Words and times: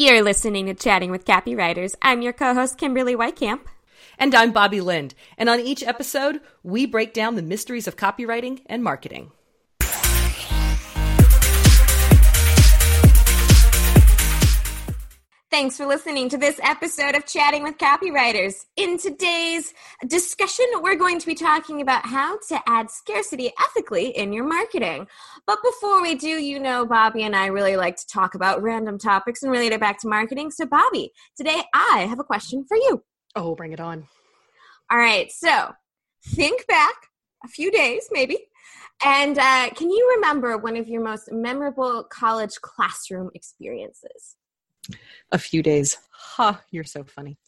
You're 0.00 0.22
listening 0.22 0.66
to 0.66 0.74
Chatting 0.74 1.10
with 1.10 1.24
Copywriters. 1.24 1.96
I'm 2.00 2.22
your 2.22 2.32
co 2.32 2.54
host, 2.54 2.78
Kimberly 2.78 3.16
Whitecamp. 3.16 3.62
And 4.16 4.32
I'm 4.32 4.52
Bobby 4.52 4.80
Lind. 4.80 5.12
And 5.36 5.48
on 5.48 5.58
each 5.58 5.82
episode, 5.82 6.40
we 6.62 6.86
break 6.86 7.12
down 7.12 7.34
the 7.34 7.42
mysteries 7.42 7.88
of 7.88 7.96
copywriting 7.96 8.60
and 8.66 8.84
marketing. 8.84 9.32
Thanks 15.50 15.78
for 15.78 15.86
listening 15.86 16.28
to 16.28 16.36
this 16.36 16.60
episode 16.62 17.14
of 17.14 17.24
Chatting 17.24 17.62
with 17.62 17.78
Copywriters. 17.78 18.66
In 18.76 18.98
today's 18.98 19.72
discussion, 20.06 20.66
we're 20.82 20.94
going 20.94 21.18
to 21.18 21.26
be 21.26 21.34
talking 21.34 21.80
about 21.80 22.04
how 22.04 22.36
to 22.48 22.60
add 22.66 22.90
scarcity 22.90 23.50
ethically 23.58 24.08
in 24.08 24.34
your 24.34 24.46
marketing. 24.46 25.06
But 25.46 25.60
before 25.64 26.02
we 26.02 26.16
do, 26.16 26.28
you 26.28 26.60
know, 26.60 26.84
Bobby 26.84 27.22
and 27.22 27.34
I 27.34 27.46
really 27.46 27.76
like 27.76 27.96
to 27.96 28.06
talk 28.06 28.34
about 28.34 28.62
random 28.62 28.98
topics 28.98 29.42
and 29.42 29.50
relate 29.50 29.72
it 29.72 29.80
back 29.80 29.98
to 30.00 30.08
marketing. 30.08 30.50
So, 30.50 30.66
Bobby, 30.66 31.12
today 31.34 31.62
I 31.72 32.06
have 32.06 32.20
a 32.20 32.24
question 32.24 32.66
for 32.68 32.76
you. 32.76 33.02
Oh, 33.34 33.54
bring 33.54 33.72
it 33.72 33.80
on. 33.80 34.06
All 34.90 34.98
right. 34.98 35.32
So, 35.32 35.72
think 36.26 36.66
back 36.66 36.94
a 37.42 37.48
few 37.48 37.70
days, 37.70 38.06
maybe. 38.10 38.36
And 39.02 39.38
uh, 39.38 39.70
can 39.70 39.88
you 39.88 40.12
remember 40.16 40.58
one 40.58 40.76
of 40.76 40.88
your 40.88 41.02
most 41.02 41.32
memorable 41.32 42.04
college 42.04 42.56
classroom 42.60 43.30
experiences? 43.34 44.36
A 45.32 45.38
few 45.38 45.62
days. 45.62 45.96
Ha, 46.10 46.52
huh, 46.52 46.58
you're 46.70 46.84
so 46.84 47.04
funny. 47.04 47.38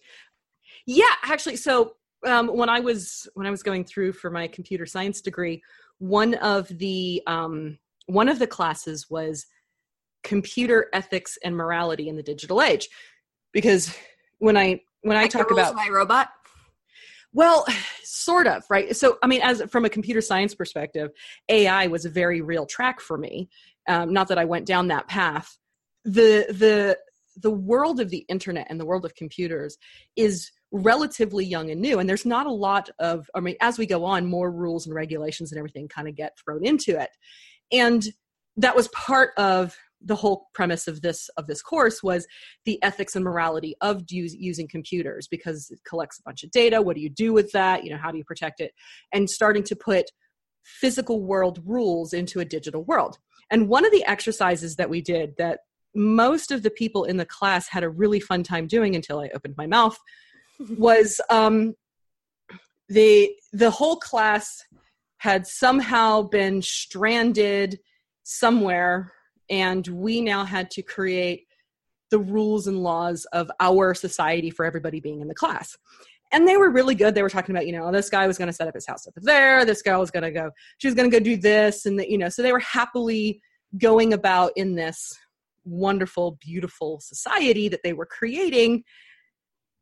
Yeah, 0.87 1.15
actually, 1.23 1.57
so 1.57 1.95
um, 2.27 2.49
when 2.49 2.69
I 2.69 2.81
was 2.81 3.29
when 3.35 3.47
I 3.47 3.51
was 3.51 3.63
going 3.63 3.85
through 3.85 4.13
for 4.13 4.31
my 4.31 4.49
computer 4.49 4.87
science 4.87 5.21
degree, 5.21 5.63
one 5.99 6.35
of 6.35 6.69
the 6.79 7.23
um, 7.27 7.79
one 8.07 8.29
of 8.29 8.39
the 8.39 8.47
classes 8.47 9.09
was 9.11 9.47
computer 10.23 10.89
ethics 10.93 11.39
and 11.45 11.57
morality 11.57 12.09
in 12.09 12.17
the 12.17 12.23
digital 12.23 12.61
age, 12.61 12.89
because 13.53 13.95
when 14.39 14.57
I 14.57 14.81
when 15.03 15.17
like 15.17 15.27
I 15.27 15.29
talk 15.29 15.51
about 15.51 15.75
my 15.75 15.89
robot. 15.89 16.31
Well, 17.33 17.65
sort 18.03 18.49
of, 18.49 18.65
right? 18.69 18.95
So, 18.97 19.17
I 19.23 19.29
mean, 19.29 19.41
as 19.43 19.63
from 19.71 19.85
a 19.85 19.89
computer 19.89 20.21
science 20.21 20.53
perspective, 20.53 21.13
AI 21.49 21.87
was 21.87 22.05
a 22.05 22.11
very 22.11 22.41
real 22.41 22.67
track 22.67 23.01
for 23.01 23.17
me. 23.17 23.49
Um, 23.89 24.13
not 24.13 24.27
that 24.29 24.39
I 24.39 24.45
went 24.45 24.67
down 24.67 24.89
that 24.89 25.07
path. 25.07 25.57
The 26.05 26.47
the 26.49 26.99
the 27.41 27.51
world 27.51 28.01
of 28.01 28.11
the 28.11 28.25
internet 28.29 28.67
and 28.71 28.79
the 28.79 28.87
world 28.87 29.05
of 29.05 29.15
computers 29.15 29.77
is 30.17 30.51
relatively 30.73 31.45
young 31.45 31.71
and 31.71 31.81
new 31.81 31.99
and 31.99 32.09
there's 32.09 32.25
not 32.25 32.47
a 32.47 32.53
lot 32.53 32.89
of 33.01 33.29
i 33.35 33.41
mean 33.41 33.57
as 33.61 33.77
we 33.77 33.87
go 33.87 34.05
on 34.05 34.25
more 34.27 34.53
rules 34.53 34.87
and 34.87 34.95
regulations 34.95 35.51
and 35.51 35.59
everything 35.59 35.89
kind 35.89 36.07
of 36.09 36.15
get 36.15 36.39
thrown 36.45 36.65
into 36.65 36.99
it. 36.99 37.11
And 37.73 38.03
that 38.57 38.77
was 38.77 38.89
part 38.89 39.31
of 39.37 39.77
the 40.03 40.17
whole 40.17 40.47
premise 40.55 40.89
of 40.89 41.03
this 41.03 41.29
of 41.37 41.47
this 41.47 41.61
course 41.61 42.03
was 42.03 42.27
the 42.65 42.83
ethics 42.83 43.15
and 43.15 43.25
morality 43.25 43.75
of 43.81 44.03
use, 44.09 44.35
using 44.35 44.67
computers 44.67 45.29
because 45.29 45.71
it 45.71 45.81
collects 45.87 46.19
a 46.19 46.23
bunch 46.23 46.43
of 46.43 46.51
data. 46.51 46.81
What 46.81 46.97
do 46.97 47.03
you 47.03 47.11
do 47.11 47.33
with 47.33 47.53
that? 47.53 47.85
You 47.85 47.91
know 47.91 47.99
how 47.99 48.11
do 48.11 48.19
you 48.19 48.25
protect 48.25 48.61
it? 48.61 48.73
And 49.13 49.29
starting 49.29 49.63
to 49.65 49.77
put 49.77 50.07
physical 50.65 51.23
world 51.23 51.61
rules 51.65 52.13
into 52.13 52.41
a 52.41 52.45
digital 52.45 52.83
world. 52.83 53.19
And 53.51 53.69
one 53.69 53.85
of 53.85 53.93
the 53.93 54.05
exercises 54.05 54.77
that 54.77 54.91
we 54.91 55.01
did 55.01 55.35
that 55.39 55.61
most 55.95 56.51
of 56.51 56.63
the 56.63 56.71
people 56.71 57.05
in 57.05 57.17
the 57.17 57.27
class 57.27 57.69
had 57.69 57.83
a 57.83 57.89
really 57.89 58.21
fun 58.21 58.43
time 58.43 58.67
doing 58.67 58.95
until 58.95 59.21
I 59.21 59.31
opened 59.35 59.55
my 59.57 59.67
mouth 59.67 59.99
was 60.77 61.21
um, 61.31 61.75
the 62.89 63.31
the 63.53 63.71
whole 63.71 63.97
class 63.97 64.65
had 65.19 65.47
somehow 65.47 66.23
been 66.23 66.63
stranded 66.63 67.79
somewhere 68.23 69.13
and 69.51 69.87
we 69.89 70.21
now 70.21 70.45
had 70.45 70.71
to 70.71 70.83
create 70.83 71.47
the 72.11 72.19
rules 72.19 72.67
and 72.67 72.83
laws 72.83 73.27
of 73.33 73.51
our 73.61 73.95
society 73.95 74.51
for 74.51 74.65
everybody 74.65 75.01
being 75.01 75.21
in 75.21 75.29
the 75.29 75.35
class. 75.35 75.77
And 76.33 76.47
they 76.47 76.57
were 76.57 76.71
really 76.71 76.95
good. 76.95 77.15
They 77.15 77.23
were 77.23 77.31
talking 77.31 77.55
about 77.55 77.67
you 77.67 77.73
know 77.73 77.91
this 77.91 78.11
guy 78.11 78.27
was 78.27 78.39
going 78.39 78.49
to 78.49 78.53
set 78.53 78.69
up 78.69 78.75
his 78.75 78.87
house 78.87 79.07
up 79.07 79.15
there. 79.17 79.65
This 79.65 79.83
guy 79.83 79.97
was 79.97 80.11
going 80.11 80.23
to 80.23 80.31
go 80.31 80.51
she 80.79 80.87
was 80.87 80.95
going 80.95 81.11
to 81.11 81.17
go 81.17 81.23
do 81.23 81.37
this 81.37 81.87
and 81.87 81.99
the, 81.99 82.11
you 82.11 82.19
know 82.19 82.29
so 82.29 82.43
they 82.43 82.53
were 82.53 82.61
happily 82.61 83.41
going 83.79 84.13
about 84.13 84.53
in 84.57 84.75
this 84.75 85.17
wonderful, 85.65 86.39
beautiful 86.41 87.01
society 87.01 87.69
that 87.69 87.83
they 87.83 87.93
were 87.93 88.07
creating. 88.07 88.85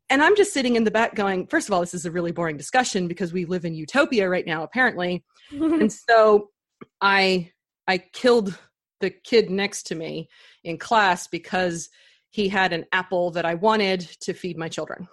And 0.09 0.23
I'm 0.23 0.35
just 0.35 0.53
sitting 0.53 0.75
in 0.75 0.83
the 0.83 0.91
back 0.91 1.15
going, 1.15 1.47
first 1.47 1.67
of 1.67 1.73
all, 1.73 1.81
this 1.81 1.93
is 1.93 2.05
a 2.05 2.11
really 2.11 2.31
boring 2.31 2.57
discussion 2.57 3.07
because 3.07 3.31
we 3.31 3.45
live 3.45 3.65
in 3.65 3.75
utopia 3.75 4.27
right 4.27 4.45
now, 4.45 4.63
apparently. 4.63 5.23
and 5.51 5.91
so 5.91 6.49
I 7.01 7.51
I 7.87 7.97
killed 7.97 8.57
the 8.99 9.09
kid 9.09 9.49
next 9.49 9.83
to 9.87 9.95
me 9.95 10.29
in 10.63 10.77
class 10.77 11.27
because 11.27 11.89
he 12.29 12.49
had 12.49 12.73
an 12.73 12.85
apple 12.91 13.31
that 13.31 13.45
I 13.45 13.55
wanted 13.55 14.01
to 14.21 14.33
feed 14.33 14.57
my 14.57 14.69
children. 14.69 15.07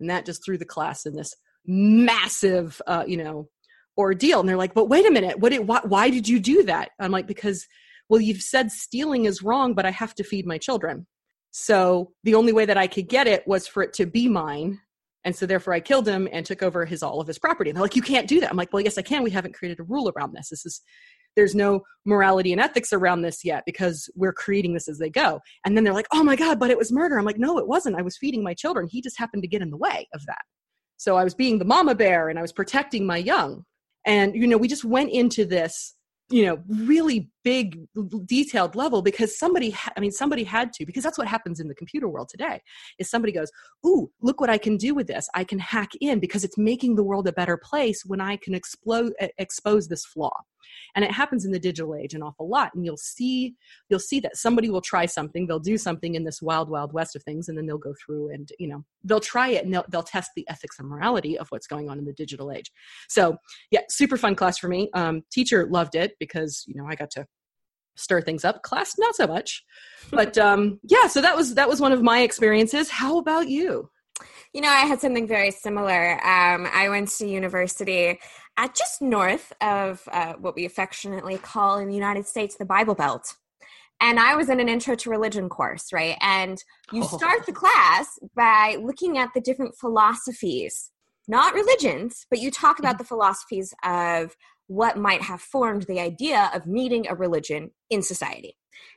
And 0.00 0.10
that 0.10 0.26
just 0.26 0.44
threw 0.44 0.56
the 0.56 0.64
class 0.64 1.06
in 1.06 1.14
this 1.14 1.34
massive, 1.66 2.80
uh, 2.86 3.04
you 3.06 3.16
know, 3.16 3.48
ordeal. 3.96 4.40
And 4.40 4.48
they're 4.48 4.56
like, 4.56 4.74
but 4.74 4.88
wait 4.88 5.06
a 5.06 5.10
minute, 5.10 5.38
what 5.38 5.52
did, 5.52 5.66
why, 5.66 5.80
why 5.84 6.10
did 6.10 6.28
you 6.28 6.40
do 6.40 6.64
that? 6.64 6.90
I'm 6.98 7.12
like, 7.12 7.26
because 7.26 7.66
well, 8.08 8.20
you've 8.20 8.42
said 8.42 8.70
stealing 8.70 9.24
is 9.24 9.42
wrong, 9.42 9.74
but 9.74 9.86
I 9.86 9.90
have 9.90 10.14
to 10.16 10.24
feed 10.24 10.46
my 10.46 10.58
children. 10.58 11.06
So 11.50 12.12
the 12.24 12.34
only 12.34 12.52
way 12.52 12.66
that 12.66 12.76
I 12.76 12.86
could 12.86 13.08
get 13.08 13.26
it 13.26 13.46
was 13.46 13.66
for 13.66 13.82
it 13.82 13.92
to 13.94 14.06
be 14.06 14.28
mine. 14.28 14.80
And 15.24 15.34
so 15.34 15.46
therefore 15.46 15.72
I 15.72 15.80
killed 15.80 16.06
him 16.06 16.28
and 16.32 16.44
took 16.44 16.62
over 16.62 16.84
his 16.84 17.02
all 17.02 17.20
of 17.20 17.26
his 17.26 17.38
property. 17.38 17.70
And 17.70 17.76
they're 17.76 17.84
like, 17.84 17.96
you 17.96 18.02
can't 18.02 18.28
do 18.28 18.40
that. 18.40 18.50
I'm 18.50 18.56
like, 18.56 18.72
well, 18.72 18.82
yes, 18.82 18.98
I 18.98 19.02
can. 19.02 19.22
We 19.22 19.30
haven't 19.30 19.54
created 19.54 19.80
a 19.80 19.84
rule 19.84 20.12
around 20.14 20.34
this. 20.34 20.50
This 20.50 20.66
is 20.66 20.82
there's 21.36 21.54
no 21.54 21.82
morality 22.04 22.52
and 22.52 22.60
ethics 22.60 22.92
around 22.92 23.22
this 23.22 23.44
yet 23.44 23.64
because 23.66 24.08
we're 24.14 24.32
creating 24.32 24.74
this 24.74 24.88
as 24.88 24.98
they 24.98 25.10
go. 25.10 25.40
And 25.64 25.76
then 25.76 25.84
they're 25.84 25.94
like, 25.94 26.06
oh 26.12 26.22
my 26.22 26.36
God, 26.36 26.60
but 26.60 26.70
it 26.70 26.78
was 26.78 26.92
murder. 26.92 27.18
I'm 27.18 27.24
like, 27.24 27.38
no, 27.38 27.58
it 27.58 27.66
wasn't. 27.66 27.96
I 27.96 28.02
was 28.02 28.16
feeding 28.16 28.42
my 28.42 28.54
children. 28.54 28.86
He 28.88 29.00
just 29.00 29.18
happened 29.18 29.42
to 29.42 29.48
get 29.48 29.62
in 29.62 29.70
the 29.70 29.76
way 29.76 30.08
of 30.14 30.24
that. 30.26 30.42
So 30.96 31.16
I 31.16 31.24
was 31.24 31.34
being 31.34 31.58
the 31.58 31.64
mama 31.64 31.94
bear 31.94 32.28
and 32.28 32.38
I 32.38 32.42
was 32.42 32.52
protecting 32.52 33.06
my 33.06 33.16
young. 33.16 33.64
And, 34.06 34.34
you 34.34 34.46
know, 34.46 34.58
we 34.58 34.68
just 34.68 34.84
went 34.84 35.10
into 35.10 35.44
this 35.44 35.94
you 36.30 36.46
know 36.46 36.62
really 36.68 37.30
big 37.42 37.78
detailed 38.24 38.74
level 38.74 39.02
because 39.02 39.38
somebody 39.38 39.70
ha- 39.70 39.92
i 39.96 40.00
mean 40.00 40.10
somebody 40.10 40.42
had 40.42 40.72
to 40.72 40.86
because 40.86 41.02
that's 41.02 41.18
what 41.18 41.26
happens 41.26 41.60
in 41.60 41.68
the 41.68 41.74
computer 41.74 42.08
world 42.08 42.28
today 42.30 42.60
is 42.98 43.10
somebody 43.10 43.32
goes 43.32 43.50
ooh 43.86 44.10
look 44.22 44.40
what 44.40 44.48
i 44.48 44.56
can 44.56 44.76
do 44.76 44.94
with 44.94 45.06
this. 45.06 45.28
I 45.34 45.44
can 45.44 45.58
hack 45.58 45.90
in 46.00 46.20
because 46.20 46.44
it's 46.44 46.56
making 46.56 46.96
the 46.96 47.04
world 47.04 47.28
a 47.28 47.32
better 47.32 47.58
place 47.58 48.02
when 48.06 48.20
i 48.20 48.36
can 48.36 48.54
explode 48.54 49.12
expose 49.38 49.88
this 49.88 50.04
flaw 50.04 50.32
and 50.94 51.04
it 51.04 51.10
happens 51.10 51.44
in 51.44 51.52
the 51.52 51.58
digital 51.58 51.94
age 51.94 52.14
an 52.14 52.22
awful 52.22 52.48
lot 52.48 52.72
and 52.74 52.84
you'll 52.84 52.96
see 52.96 53.54
you'll 53.88 53.98
see 53.98 54.20
that 54.20 54.36
somebody 54.36 54.70
will 54.70 54.80
try 54.80 55.06
something 55.06 55.46
they'll 55.46 55.58
do 55.58 55.76
something 55.76 56.14
in 56.14 56.24
this 56.24 56.40
wild 56.40 56.68
wild 56.68 56.92
west 56.92 57.16
of 57.16 57.22
things 57.22 57.48
and 57.48 57.56
then 57.56 57.66
they'll 57.66 57.78
go 57.78 57.94
through 58.04 58.30
and 58.30 58.50
you 58.58 58.68
know 58.68 58.84
they'll 59.04 59.20
try 59.20 59.48
it 59.48 59.64
and 59.64 59.72
they'll, 59.72 59.84
they'll 59.88 60.02
test 60.02 60.30
the 60.36 60.46
ethics 60.48 60.78
and 60.78 60.88
morality 60.88 61.38
of 61.38 61.48
what's 61.48 61.66
going 61.66 61.88
on 61.88 61.98
in 61.98 62.04
the 62.04 62.12
digital 62.12 62.50
age. 62.50 62.70
So 63.08 63.36
yeah 63.70 63.80
super 63.88 64.16
fun 64.16 64.34
class 64.34 64.58
for 64.58 64.68
me. 64.68 64.90
Um, 64.94 65.22
teacher 65.30 65.66
loved 65.70 65.94
it 65.94 66.12
because 66.18 66.64
you 66.66 66.74
know 66.74 66.86
i 66.86 66.94
got 66.94 67.10
to 67.12 67.26
stir 67.96 68.20
things 68.20 68.44
up. 68.44 68.62
Class 68.62 68.94
not 68.98 69.14
so 69.14 69.26
much. 69.26 69.64
But 70.10 70.36
um 70.38 70.80
yeah 70.82 71.06
so 71.06 71.20
that 71.20 71.36
was 71.36 71.54
that 71.54 71.68
was 71.68 71.80
one 71.80 71.92
of 71.92 72.02
my 72.02 72.20
experiences. 72.20 72.90
How 72.90 73.18
about 73.18 73.48
you 73.48 73.90
you 74.52 74.60
know, 74.60 74.68
I 74.68 74.86
had 74.86 75.00
something 75.00 75.26
very 75.26 75.50
similar. 75.50 76.14
Um, 76.24 76.68
I 76.72 76.88
went 76.88 77.08
to 77.08 77.26
university 77.26 78.18
at 78.56 78.74
just 78.74 79.02
north 79.02 79.52
of 79.60 80.02
uh, 80.12 80.34
what 80.34 80.54
we 80.54 80.64
affectionately 80.64 81.38
call 81.38 81.78
in 81.78 81.88
the 81.88 81.94
United 81.94 82.26
States 82.26 82.56
the 82.56 82.64
Bible 82.64 82.94
Belt. 82.94 83.34
And 84.00 84.18
I 84.18 84.34
was 84.36 84.48
in 84.48 84.60
an 84.60 84.68
intro 84.68 84.94
to 84.96 85.10
religion 85.10 85.48
course, 85.48 85.92
right? 85.92 86.16
And 86.20 86.62
you 86.92 87.02
oh. 87.02 87.16
start 87.16 87.46
the 87.46 87.52
class 87.52 88.18
by 88.36 88.76
looking 88.82 89.18
at 89.18 89.30
the 89.34 89.40
different 89.40 89.76
philosophies, 89.76 90.90
not 91.26 91.54
religions, 91.54 92.26
but 92.30 92.38
you 92.38 92.50
talk 92.50 92.78
about 92.78 92.94
mm-hmm. 92.94 92.98
the 92.98 93.04
philosophies 93.04 93.74
of 93.84 94.36
what 94.66 94.96
might 94.96 95.22
have 95.22 95.40
formed 95.40 95.82
the 95.82 96.00
idea 96.00 96.50
of 96.54 96.66
needing 96.66 97.06
a 97.08 97.14
religion 97.14 97.70
in 97.90 98.02
society. 98.02 98.56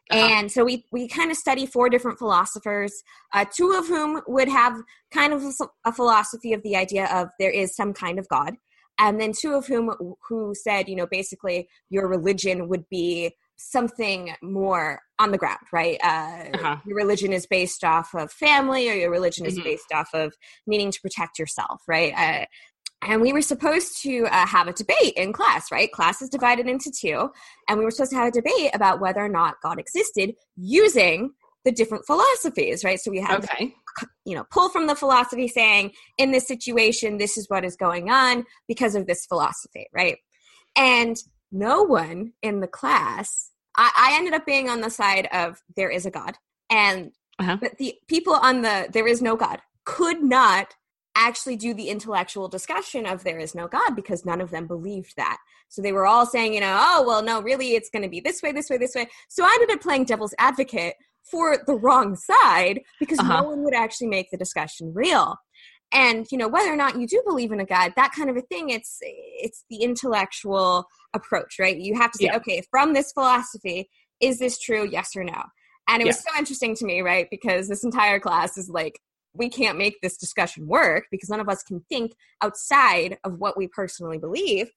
Uh-huh. 0.09 0.27
And 0.31 0.51
so 0.51 0.63
we, 0.63 0.85
we 0.91 1.07
kind 1.07 1.31
of 1.31 1.38
study 1.38 1.65
four 1.65 1.89
different 1.89 2.17
philosophers, 2.17 3.03
uh, 3.33 3.45
two 3.55 3.74
of 3.74 3.88
whom 3.88 4.21
would 4.27 4.47
have 4.47 4.81
kind 5.12 5.33
of 5.33 5.44
a 5.85 5.91
philosophy 5.91 6.53
of 6.53 6.63
the 6.63 6.75
idea 6.75 7.07
of 7.07 7.29
there 7.39 7.51
is 7.51 7.75
some 7.75 7.94
kind 7.94 8.19
of 8.19 8.27
God, 8.29 8.56
and 9.00 9.19
then 9.19 9.31
two 9.31 9.53
of 9.53 9.68
whom 9.68 10.18
who 10.27 10.53
said, 10.56 10.89
you 10.89 10.95
know, 10.95 11.07
basically 11.07 11.68
your 11.89 12.07
religion 12.07 12.68
would 12.68 12.88
be 12.89 13.35
something 13.57 14.35
more 14.41 15.01
on 15.19 15.31
the 15.31 15.38
ground, 15.38 15.59
right? 15.74 15.97
Uh, 16.03 16.45
uh-huh. 16.53 16.77
Your 16.85 16.95
religion 16.95 17.33
is 17.33 17.47
based 17.47 17.83
off 17.83 18.13
of 18.13 18.31
family, 18.31 18.89
or 18.89 18.94
your 18.94 19.12
religion 19.12 19.45
is 19.45 19.56
mm-hmm. 19.56 19.63
based 19.63 19.91
off 19.94 20.09
of 20.13 20.35
needing 20.68 20.91
to 20.91 21.01
protect 21.01 21.39
yourself, 21.39 21.81
right? 21.88 22.13
Uh, 22.15 22.45
and 23.03 23.21
we 23.21 23.31
were 23.31 23.41
supposed 23.41 24.01
to 24.01 24.25
uh, 24.25 24.45
have 24.45 24.67
a 24.67 24.73
debate 24.73 25.13
in 25.15 25.33
class 25.33 25.71
right 25.71 25.91
class 25.91 26.21
is 26.21 26.29
divided 26.29 26.67
into 26.67 26.91
two 26.91 27.29
and 27.67 27.77
we 27.77 27.85
were 27.85 27.91
supposed 27.91 28.11
to 28.11 28.17
have 28.17 28.29
a 28.29 28.31
debate 28.31 28.71
about 28.73 28.99
whether 28.99 29.23
or 29.23 29.29
not 29.29 29.55
god 29.61 29.79
existed 29.79 30.33
using 30.55 31.31
the 31.65 31.71
different 31.71 32.05
philosophies 32.05 32.83
right 32.83 32.99
so 32.99 33.11
we 33.11 33.19
have 33.19 33.44
okay. 33.44 33.73
you 34.25 34.35
know 34.35 34.45
pull 34.51 34.69
from 34.69 34.88
the 34.88 34.95
philosophy 34.95 35.47
saying 35.47 35.91
in 36.17 36.31
this 36.31 36.47
situation 36.47 37.17
this 37.17 37.38
is 37.38 37.49
what 37.49 37.65
is 37.65 37.75
going 37.75 38.09
on 38.09 38.45
because 38.67 38.95
of 38.95 39.05
this 39.07 39.25
philosophy 39.25 39.88
right 39.94 40.17
and 40.75 41.17
no 41.51 41.83
one 41.83 42.33
in 42.41 42.59
the 42.59 42.67
class 42.67 43.51
I, 43.75 43.91
I 43.95 44.17
ended 44.17 44.33
up 44.33 44.45
being 44.45 44.69
on 44.69 44.81
the 44.81 44.89
side 44.89 45.27
of 45.31 45.61
there 45.75 45.89
is 45.89 46.05
a 46.05 46.11
god 46.11 46.35
and 46.69 47.11
uh-huh. 47.39 47.57
but 47.61 47.77
the 47.77 47.95
people 48.07 48.33
on 48.33 48.61
the 48.61 48.88
there 48.91 49.07
is 49.07 49.21
no 49.21 49.35
God 49.35 49.59
could 49.85 50.23
not 50.23 50.75
actually 51.18 51.56
do 51.56 51.74
the 51.74 51.90
intellectual 51.90 52.48
discussion 52.48 53.06
of 53.06 53.24
there 53.24 53.40
is 53.40 53.56
no 53.56 53.68
God 53.68 53.96
because 53.96 54.25
none 54.25 54.42
of 54.42 54.52
them 54.52 54.68
believed 54.68 55.16
that. 55.18 55.38
So 55.69 55.81
they 55.81 55.92
were 55.92 56.06
all 56.06 56.25
saying, 56.25 56.54
you 56.54 56.62
know, 56.62 56.78
oh, 56.80 57.04
well, 57.06 57.24
no, 57.24 57.42
really, 57.42 57.75
it's 57.75 57.90
going 57.90 58.04
to 58.04 58.10
be 58.10 58.19
this 58.19 58.42
way, 58.42 58.52
this 58.52 58.69
way, 58.69 58.78
this 58.78 58.96
way. 58.96 59.08
So 59.28 59.44
I 59.44 59.58
ended 59.60 59.75
up 59.75 59.81
playing 59.81 60.06
devil's 60.06 60.36
advocate 60.38 60.96
for 61.30 61.58
the 61.66 61.75
wrong 61.75 62.16
side 62.16 62.81
because 63.00 63.19
uh-huh. 63.19 63.42
no 63.42 63.50
one 63.50 63.64
would 63.64 63.74
actually 63.74 64.08
make 64.08 64.30
the 64.31 64.38
discussion 64.38 64.94
real. 64.94 65.36
And 65.94 66.25
you 66.31 66.38
know 66.38 66.50
whether 66.50 66.72
or 66.72 66.75
not 66.75 67.00
you 67.00 67.08
do 67.08 67.22
believe 67.25 67.54
in 67.54 67.62
a 67.62 67.66
God, 67.66 67.94
that 67.96 68.12
kind 68.12 68.30
of 68.30 68.36
a 68.36 68.42
thing. 68.42 68.69
It's 68.69 68.98
it's 69.02 69.64
the 69.69 69.78
intellectual 69.78 70.86
approach, 71.14 71.56
right? 71.60 71.78
You 71.78 71.96
have 71.96 72.12
to 72.12 72.18
say, 72.18 72.25
yeah. 72.25 72.36
okay, 72.38 72.62
from 72.69 72.94
this 72.94 73.14
philosophy, 73.14 73.90
is 74.19 74.38
this 74.38 74.60
true? 74.60 74.86
Yes 74.86 75.12
or 75.16 75.24
no? 75.24 75.42
And 75.88 76.02
it 76.02 76.06
yeah. 76.06 76.10
was 76.10 76.19
so 76.19 76.38
interesting 76.38 76.75
to 76.75 76.86
me, 76.86 77.00
right? 77.00 77.28
Because 77.31 77.69
this 77.69 77.86
entire 77.86 78.19
class 78.19 78.58
is 78.58 78.69
like 78.69 79.00
we 79.38 79.50
can't 79.50 79.78
make 79.78 80.00
this 80.01 80.18
discussion 80.18 80.68
work 80.68 81.06
because 81.12 81.30
none 81.30 81.39
of 81.39 81.50
us 81.50 81.63
can 81.63 81.81
think 81.89 82.13
outside 82.42 83.18
of 83.24 83.39
what 83.39 83.57
we 83.57 83.68
personally 83.68 84.18
believe. 84.18 84.69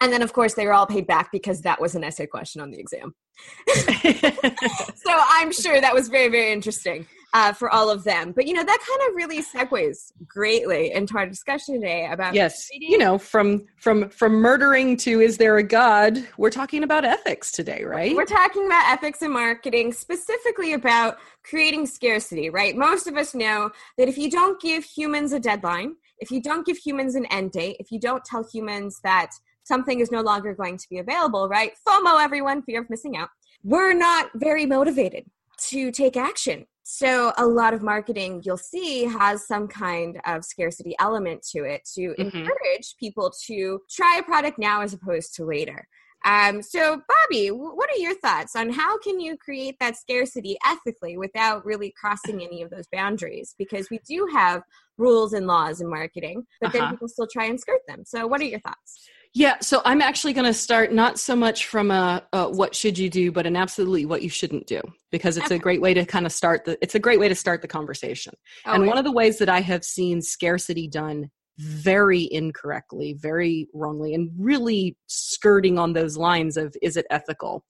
And 0.00 0.12
then, 0.12 0.22
of 0.22 0.32
course, 0.32 0.54
they 0.54 0.66
were 0.66 0.74
all 0.74 0.86
paid 0.86 1.06
back 1.06 1.32
because 1.32 1.62
that 1.62 1.80
was 1.80 1.94
an 1.94 2.04
essay 2.04 2.26
question 2.26 2.60
on 2.60 2.70
the 2.70 2.78
exam. 2.78 3.14
so 3.74 5.10
I'm 5.10 5.52
sure 5.52 5.80
that 5.80 5.94
was 5.94 6.08
very, 6.08 6.28
very 6.28 6.52
interesting 6.52 7.06
uh, 7.32 7.52
for 7.52 7.70
all 7.70 7.90
of 7.90 8.04
them. 8.04 8.32
But 8.32 8.46
you 8.46 8.52
know, 8.52 8.64
that 8.64 8.78
kind 8.86 9.08
of 9.08 9.16
really 9.16 9.42
segues 9.42 10.12
greatly 10.26 10.92
into 10.92 11.16
our 11.16 11.26
discussion 11.26 11.74
today 11.74 12.08
about 12.10 12.34
yes, 12.34 12.68
you 12.72 12.98
know, 12.98 13.18
from 13.18 13.66
from 13.76 14.08
from 14.10 14.34
murdering 14.34 14.96
to 14.98 15.20
is 15.20 15.38
there 15.38 15.56
a 15.58 15.62
god? 15.62 16.18
We're 16.36 16.50
talking 16.50 16.82
about 16.82 17.04
ethics 17.04 17.52
today, 17.52 17.84
right? 17.84 18.14
We're 18.14 18.24
talking 18.24 18.66
about 18.66 18.90
ethics 18.90 19.22
and 19.22 19.32
marketing, 19.32 19.92
specifically 19.92 20.74
about 20.74 21.18
creating 21.42 21.86
scarcity. 21.86 22.50
Right? 22.50 22.76
Most 22.76 23.06
of 23.06 23.16
us 23.16 23.34
know 23.34 23.70
that 23.98 24.08
if 24.08 24.18
you 24.18 24.30
don't 24.30 24.60
give 24.60 24.84
humans 24.84 25.32
a 25.32 25.40
deadline, 25.40 25.96
if 26.18 26.30
you 26.30 26.42
don't 26.42 26.66
give 26.66 26.76
humans 26.76 27.14
an 27.14 27.26
end 27.26 27.52
date, 27.52 27.76
if 27.80 27.90
you 27.90 27.98
don't 27.98 28.24
tell 28.24 28.46
humans 28.52 29.00
that 29.04 29.30
something 29.64 30.00
is 30.00 30.10
no 30.10 30.20
longer 30.20 30.54
going 30.54 30.76
to 30.76 30.88
be 30.90 30.98
available, 30.98 31.48
right? 31.48 31.72
FOMO, 31.86 32.22
everyone, 32.22 32.62
fear 32.62 32.80
of 32.80 32.90
missing 32.90 33.16
out. 33.16 33.28
We're 33.64 33.92
not 33.92 34.30
very 34.34 34.66
motivated 34.66 35.24
to 35.68 35.92
take 35.92 36.16
action 36.16 36.66
so 36.94 37.32
a 37.38 37.46
lot 37.46 37.72
of 37.72 37.82
marketing 37.82 38.42
you'll 38.44 38.58
see 38.58 39.04
has 39.04 39.46
some 39.46 39.66
kind 39.66 40.20
of 40.26 40.44
scarcity 40.44 40.94
element 41.00 41.42
to 41.42 41.64
it 41.64 41.88
to 41.94 42.14
mm-hmm. 42.18 42.36
encourage 42.36 42.96
people 43.00 43.32
to 43.46 43.80
try 43.90 44.18
a 44.20 44.22
product 44.22 44.58
now 44.58 44.82
as 44.82 44.92
opposed 44.92 45.34
to 45.36 45.46
later. 45.46 45.88
Um, 46.26 46.60
so 46.60 47.00
Bobby, 47.08 47.48
what 47.48 47.88
are 47.90 47.98
your 47.98 48.14
thoughts 48.16 48.54
on 48.54 48.68
how 48.68 48.98
can 48.98 49.20
you 49.20 49.38
create 49.38 49.76
that 49.80 49.96
scarcity 49.96 50.58
ethically 50.66 51.16
without 51.16 51.64
really 51.64 51.94
crossing 51.98 52.42
any 52.42 52.60
of 52.60 52.68
those 52.68 52.86
boundaries? 52.92 53.54
Because 53.58 53.88
we 53.88 53.98
do 54.06 54.28
have 54.30 54.62
rules 54.98 55.32
and 55.32 55.46
laws 55.46 55.80
in 55.80 55.88
marketing, 55.88 56.46
but 56.60 56.68
uh-huh. 56.68 56.78
then 56.78 56.90
people 56.90 57.08
still 57.08 57.26
try 57.26 57.46
and 57.46 57.58
skirt 57.58 57.80
them. 57.88 58.02
So 58.04 58.26
what 58.26 58.42
are 58.42 58.44
your 58.44 58.60
thoughts? 58.60 59.08
Yeah, 59.34 59.56
so 59.60 59.80
I'm 59.86 60.02
actually 60.02 60.34
going 60.34 60.46
to 60.46 60.52
start 60.52 60.92
not 60.92 61.18
so 61.18 61.34
much 61.34 61.66
from 61.66 61.90
a, 61.90 62.22
a, 62.34 62.50
what 62.50 62.74
should 62.74 62.98
you 62.98 63.08
do, 63.08 63.32
but 63.32 63.46
an 63.46 63.56
absolutely 63.56 64.04
what 64.04 64.20
you 64.20 64.28
shouldn't 64.28 64.66
do, 64.66 64.80
because 65.10 65.38
it's 65.38 65.46
okay. 65.46 65.56
a 65.56 65.58
great 65.58 65.80
way 65.80 65.94
to 65.94 66.04
kind 66.04 66.26
of 66.26 66.32
start 66.32 66.66
the. 66.66 66.76
It's 66.82 66.94
a 66.94 66.98
great 66.98 67.18
way 67.18 67.28
to 67.28 67.34
start 67.34 67.62
the 67.62 67.68
conversation. 67.68 68.34
Oh, 68.66 68.74
and 68.74 68.84
yeah. 68.84 68.88
one 68.90 68.98
of 68.98 69.04
the 69.04 69.12
ways 69.12 69.38
that 69.38 69.48
I 69.48 69.60
have 69.60 69.84
seen 69.84 70.20
scarcity 70.20 70.86
done 70.86 71.30
very 71.58 72.28
incorrectly, 72.30 73.14
very 73.18 73.68
wrongly, 73.72 74.14
and 74.14 74.30
really 74.38 74.98
skirting 75.06 75.78
on 75.78 75.94
those 75.94 76.18
lines 76.18 76.58
of 76.58 76.76
is 76.82 76.98
it 76.98 77.06
ethical, 77.08 77.64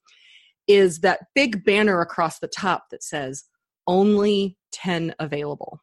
is 0.66 1.00
that 1.00 1.20
big 1.36 1.64
banner 1.64 2.00
across 2.00 2.40
the 2.40 2.48
top 2.48 2.86
that 2.90 3.04
says 3.04 3.44
only 3.86 4.56
ten 4.72 5.14
available, 5.20 5.80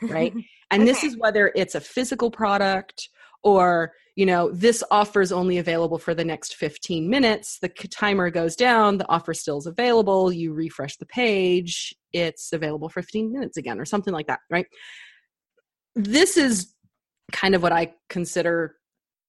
right? 0.00 0.32
and 0.70 0.82
okay. 0.82 0.90
this 0.90 1.04
is 1.04 1.18
whether 1.18 1.52
it's 1.54 1.74
a 1.74 1.80
physical 1.82 2.30
product 2.30 3.10
or 3.42 3.92
you 4.16 4.26
know 4.26 4.50
this 4.50 4.82
offer 4.90 5.20
is 5.20 5.32
only 5.32 5.58
available 5.58 5.98
for 5.98 6.14
the 6.14 6.24
next 6.24 6.56
15 6.56 7.08
minutes. 7.08 7.58
The 7.60 7.68
timer 7.68 8.30
goes 8.30 8.56
down. 8.56 8.98
The 8.98 9.08
offer 9.08 9.34
still 9.34 9.58
is 9.58 9.66
available. 9.66 10.32
You 10.32 10.52
refresh 10.52 10.96
the 10.96 11.06
page. 11.06 11.94
It's 12.12 12.52
available 12.52 12.88
for 12.88 13.02
15 13.02 13.32
minutes 13.32 13.56
again 13.56 13.80
or 13.80 13.84
something 13.84 14.12
like 14.12 14.26
that 14.26 14.40
right? 14.50 14.66
This 15.94 16.36
is 16.36 16.74
kind 17.30 17.54
of 17.54 17.62
what 17.62 17.72
i 17.72 17.92
consider 18.08 18.76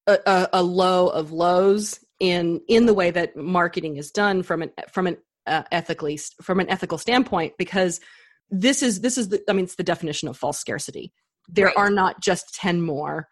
a, 0.08 0.18
a, 0.26 0.50
a 0.54 0.64
low 0.64 1.08
of 1.08 1.32
lows 1.32 2.00
in 2.20 2.62
in 2.68 2.86
the 2.86 2.94
way 2.94 3.12
that 3.12 3.36
marketing 3.36 3.98
is 3.98 4.12
done 4.12 4.44
from 4.44 4.62
an 4.62 4.72
from 4.92 5.08
an 5.08 5.18
uh, 5.48 5.64
ethically 5.72 6.20
from 6.42 6.60
an 6.60 6.70
ethical 6.70 6.98
standpoint 6.98 7.54
because 7.58 8.00
this 8.50 8.84
is 8.84 9.02
this 9.02 9.18
is 9.18 9.30
the 9.30 9.42
i 9.50 9.54
mean 9.54 9.66
it's 9.66 9.76
the 9.76 9.84
definition 9.84 10.28
of 10.28 10.38
false 10.38 10.60
scarcity. 10.60 11.14
There 11.50 11.66
right. 11.66 11.78
are 11.78 11.90
not 11.90 12.22
just 12.22 12.54
10 12.56 12.82
more 12.82 13.28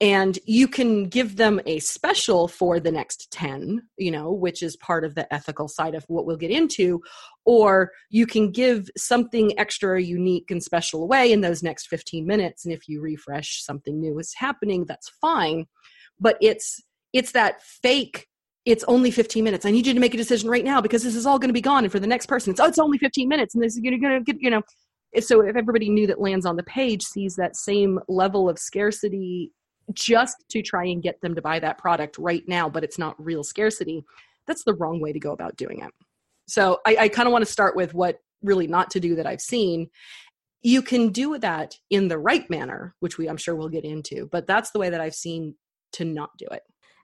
and 0.00 0.38
you 0.44 0.66
can 0.68 1.08
give 1.08 1.36
them 1.36 1.60
a 1.66 1.78
special 1.78 2.48
for 2.48 2.80
the 2.80 2.90
next 2.90 3.30
10 3.32 3.82
you 3.96 4.10
know 4.10 4.32
which 4.32 4.62
is 4.62 4.76
part 4.76 5.04
of 5.04 5.14
the 5.14 5.32
ethical 5.32 5.68
side 5.68 5.94
of 5.94 6.04
what 6.08 6.26
we'll 6.26 6.36
get 6.36 6.50
into 6.50 7.00
or 7.44 7.92
you 8.10 8.26
can 8.26 8.50
give 8.50 8.90
something 8.96 9.56
extra 9.58 10.02
unique 10.02 10.50
and 10.50 10.62
special 10.62 11.02
away 11.02 11.32
in 11.32 11.40
those 11.40 11.62
next 11.62 11.86
15 11.86 12.26
minutes 12.26 12.64
and 12.64 12.74
if 12.74 12.88
you 12.88 13.00
refresh 13.00 13.62
something 13.62 14.00
new 14.00 14.18
is 14.18 14.34
happening 14.34 14.84
that's 14.86 15.08
fine. 15.20 15.66
But 16.18 16.36
it's 16.40 16.82
it's 17.12 17.32
that 17.32 17.62
fake 17.62 18.26
it's 18.64 18.82
only 18.88 19.12
15 19.12 19.44
minutes. 19.44 19.64
I 19.64 19.70
need 19.70 19.86
you 19.86 19.94
to 19.94 20.00
make 20.00 20.12
a 20.12 20.16
decision 20.16 20.50
right 20.50 20.64
now 20.64 20.80
because 20.80 21.04
this 21.04 21.14
is 21.14 21.24
all 21.24 21.38
going 21.38 21.50
to 21.50 21.54
be 21.54 21.60
gone 21.60 21.84
and 21.84 21.92
for 21.92 22.00
the 22.00 22.06
next 22.06 22.26
person 22.26 22.50
it's 22.50 22.60
oh 22.60 22.66
it's 22.66 22.78
only 22.78 22.98
15 22.98 23.28
minutes 23.28 23.54
and 23.54 23.62
this 23.62 23.78
you're 23.80 23.98
going 23.98 24.24
to 24.24 24.32
get 24.32 24.40
you 24.40 24.50
know. 24.50 24.62
So 25.20 25.40
if 25.40 25.56
everybody 25.56 25.88
new 25.88 26.06
that 26.08 26.20
lands 26.20 26.44
on 26.44 26.56
the 26.56 26.62
page 26.64 27.02
sees 27.02 27.36
that 27.36 27.56
same 27.56 28.00
level 28.08 28.48
of 28.48 28.58
scarcity 28.58 29.52
just 29.92 30.36
to 30.50 30.62
try 30.62 30.84
and 30.84 31.02
get 31.02 31.20
them 31.20 31.34
to 31.34 31.42
buy 31.42 31.58
that 31.60 31.78
product 31.78 32.18
right 32.18 32.42
now, 32.46 32.68
but 32.68 32.84
it's 32.84 32.98
not 32.98 33.14
real 33.18 33.44
scarcity, 33.44 34.04
that's 34.46 34.64
the 34.64 34.74
wrong 34.74 35.00
way 35.00 35.12
to 35.12 35.20
go 35.20 35.32
about 35.32 35.56
doing 35.56 35.80
it. 35.80 35.90
So 36.48 36.80
I, 36.86 36.96
I 37.00 37.08
kind 37.08 37.26
of 37.26 37.32
want 37.32 37.44
to 37.44 37.50
start 37.50 37.76
with 37.76 37.94
what 37.94 38.18
really 38.42 38.66
not 38.66 38.90
to 38.92 39.00
do 39.00 39.16
that 39.16 39.26
I've 39.26 39.40
seen. 39.40 39.90
You 40.62 40.82
can 40.82 41.10
do 41.10 41.38
that 41.38 41.74
in 41.90 42.08
the 42.08 42.18
right 42.18 42.48
manner, 42.50 42.94
which 43.00 43.18
we 43.18 43.28
I'm 43.28 43.36
sure 43.36 43.54
we'll 43.54 43.68
get 43.68 43.84
into, 43.84 44.28
but 44.30 44.46
that's 44.46 44.70
the 44.70 44.78
way 44.78 44.90
that 44.90 45.00
I've 45.00 45.14
seen 45.14 45.54
to 45.92 46.04
not 46.04 46.30
do 46.38 46.46
it. 46.50 46.62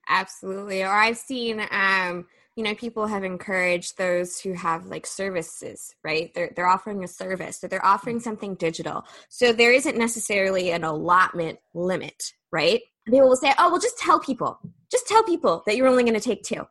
Absolutely. 0.09 0.83
Or 0.83 0.93
I've 0.93 1.17
seen 1.17 1.61
um 1.71 2.27
you 2.57 2.63
know 2.63 2.75
people 2.75 3.07
have 3.07 3.25
encouraged 3.25 3.97
those 3.97 4.41
who 4.41 4.53
have 4.53 4.87
like 4.87 5.07
services 5.07 5.95
right 6.05 6.33
they're, 6.35 6.53
they're 6.55 6.67
offering 6.67 7.03
a 7.03 7.09
service 7.09 7.59
so 7.59 7.67
they're 7.67 7.85
offering 7.85 8.21
something 8.21 8.55
digital 8.57 9.05
so 9.29 9.53
there 9.53 9.73
isn't 9.73 9.97
necessarily 9.97 10.71
an 10.71 10.85
allotment 10.85 11.59
limit 11.75 12.33
right? 12.53 12.83
People 13.07 13.29
will 13.29 13.37
say, 13.37 13.53
oh, 13.59 13.71
well, 13.71 13.81
just 13.81 13.99
tell 13.99 14.21
people, 14.21 14.61
just 14.91 15.09
tell 15.09 15.25
people 15.25 15.65
that 15.67 15.77
you're 15.77 15.89
only 15.89 16.05
going 16.05 16.15
to 16.15 16.21
take 16.21 16.45
two, 16.45 16.65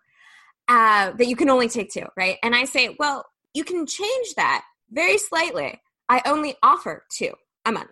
uh, 0.70 1.12
that 1.12 1.28
you 1.28 1.36
can 1.36 1.50
only 1.50 1.68
take 1.68 1.92
two, 1.92 2.06
right? 2.16 2.38
And 2.42 2.56
I 2.56 2.64
say, 2.64 2.96
well, 2.98 3.26
you 3.54 3.66
can 3.66 3.86
change 3.86 4.36
that 4.38 4.64
very 4.92 5.18
slightly. 5.18 5.82
I 6.08 6.22
only 6.26 6.56
offer 6.64 7.04
two 7.12 7.34
a 7.66 7.72
month. 7.72 7.90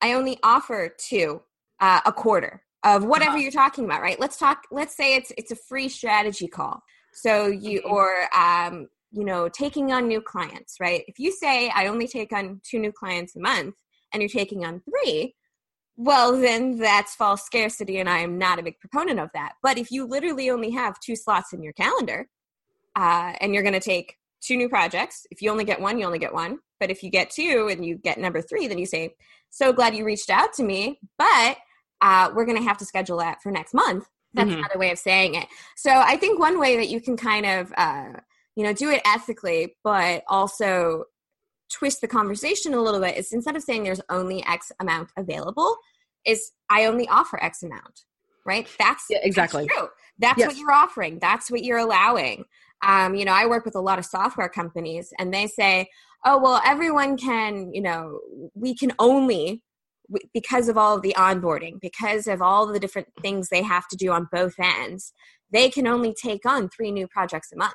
I 0.00 0.14
only 0.14 0.38
offer 0.42 0.94
two 0.98 1.42
uh, 1.78 2.00
a 2.04 2.12
quarter 2.12 2.62
of 2.82 3.04
whatever 3.04 3.32
uh-huh. 3.32 3.38
you're 3.38 3.52
talking 3.52 3.84
about, 3.84 4.02
right? 4.02 4.18
Let's 4.18 4.36
talk. 4.36 4.64
Let's 4.70 4.96
say 4.96 5.16
it's 5.16 5.32
it's 5.36 5.50
a 5.50 5.56
free 5.56 5.88
strategy 5.88 6.48
call. 6.48 6.82
So 7.16 7.46
you 7.46 7.80
mm-hmm. 7.80 7.92
or 7.92 8.36
um, 8.36 8.88
you 9.10 9.24
know 9.24 9.48
taking 9.48 9.90
on 9.90 10.06
new 10.06 10.20
clients, 10.20 10.76
right? 10.78 11.02
If 11.08 11.18
you 11.18 11.32
say 11.32 11.70
I 11.74 11.86
only 11.86 12.06
take 12.06 12.32
on 12.32 12.60
two 12.62 12.78
new 12.78 12.92
clients 12.92 13.34
a 13.36 13.40
month, 13.40 13.74
and 14.12 14.22
you're 14.22 14.28
taking 14.28 14.64
on 14.64 14.82
three, 14.82 15.34
well, 15.96 16.38
then 16.38 16.78
that's 16.78 17.14
false 17.14 17.42
scarcity, 17.44 17.98
and 17.98 18.08
I 18.08 18.18
am 18.18 18.36
not 18.36 18.58
a 18.58 18.62
big 18.62 18.78
proponent 18.78 19.18
of 19.18 19.30
that. 19.32 19.54
But 19.62 19.78
if 19.78 19.90
you 19.90 20.06
literally 20.06 20.50
only 20.50 20.70
have 20.70 21.00
two 21.00 21.16
slots 21.16 21.54
in 21.54 21.62
your 21.62 21.72
calendar, 21.72 22.28
uh, 22.94 23.32
and 23.40 23.54
you're 23.54 23.62
going 23.62 23.72
to 23.72 23.80
take 23.80 24.16
two 24.42 24.58
new 24.58 24.68
projects, 24.68 25.26
if 25.30 25.40
you 25.40 25.50
only 25.50 25.64
get 25.64 25.80
one, 25.80 25.98
you 25.98 26.04
only 26.04 26.18
get 26.18 26.34
one. 26.34 26.58
But 26.78 26.90
if 26.90 27.02
you 27.02 27.10
get 27.10 27.30
two 27.30 27.68
and 27.70 27.84
you 27.84 27.96
get 27.96 28.18
number 28.18 28.42
three, 28.42 28.66
then 28.66 28.76
you 28.76 28.84
say, 28.84 29.14
"So 29.48 29.72
glad 29.72 29.96
you 29.96 30.04
reached 30.04 30.28
out 30.28 30.52
to 30.54 30.62
me, 30.62 31.00
but 31.16 31.56
uh, 32.02 32.30
we're 32.34 32.44
going 32.44 32.58
to 32.58 32.68
have 32.68 32.78
to 32.78 32.84
schedule 32.84 33.16
that 33.18 33.42
for 33.42 33.50
next 33.50 33.72
month." 33.72 34.06
That's 34.34 34.50
mm-hmm. 34.50 34.58
another 34.58 34.78
way 34.78 34.90
of 34.90 34.98
saying 34.98 35.34
it. 35.34 35.46
So 35.76 35.90
I 35.90 36.16
think 36.16 36.38
one 36.38 36.58
way 36.58 36.76
that 36.76 36.88
you 36.88 37.00
can 37.00 37.16
kind 37.16 37.46
of, 37.46 37.72
uh, 37.76 38.12
you 38.54 38.64
know, 38.64 38.72
do 38.72 38.90
it 38.90 39.00
ethically, 39.04 39.76
but 39.82 40.24
also 40.28 41.04
twist 41.70 42.00
the 42.00 42.08
conversation 42.08 42.74
a 42.74 42.80
little 42.80 43.00
bit 43.00 43.16
is 43.16 43.32
instead 43.32 43.56
of 43.56 43.62
saying 43.62 43.84
there's 43.84 44.00
only 44.08 44.44
X 44.46 44.72
amount 44.80 45.10
available, 45.16 45.76
is 46.24 46.52
I 46.70 46.86
only 46.86 47.08
offer 47.08 47.42
X 47.42 47.62
amount, 47.62 48.04
right? 48.44 48.68
That's 48.78 49.04
yeah, 49.10 49.18
exactly 49.22 49.64
that's 49.64 49.78
true. 49.78 49.88
That's 50.18 50.38
yes. 50.38 50.48
what 50.48 50.56
you're 50.56 50.72
offering. 50.72 51.18
That's 51.18 51.50
what 51.50 51.64
you're 51.64 51.78
allowing. 51.78 52.44
Um, 52.86 53.14
you 53.14 53.24
know, 53.24 53.32
I 53.32 53.46
work 53.46 53.64
with 53.64 53.74
a 53.74 53.80
lot 53.80 53.98
of 53.98 54.04
software 54.04 54.48
companies, 54.48 55.12
and 55.18 55.32
they 55.32 55.46
say, 55.46 55.88
"Oh, 56.24 56.38
well, 56.38 56.60
everyone 56.64 57.16
can. 57.16 57.72
You 57.72 57.82
know, 57.82 58.20
we 58.54 58.74
can 58.74 58.92
only." 58.98 59.62
Because 60.32 60.68
of 60.68 60.76
all 60.76 60.96
of 60.96 61.02
the 61.02 61.14
onboarding 61.16 61.80
because 61.80 62.26
of 62.26 62.40
all 62.42 62.66
the 62.66 62.80
different 62.80 63.08
things 63.20 63.48
they 63.48 63.62
have 63.62 63.86
to 63.88 63.96
do 63.96 64.10
on 64.10 64.28
both 64.32 64.54
ends 64.58 65.12
they 65.50 65.68
can 65.68 65.86
only 65.86 66.14
take 66.14 66.44
on 66.46 66.68
three 66.68 66.90
new 66.90 67.06
projects 67.06 67.52
a 67.52 67.56
month 67.56 67.74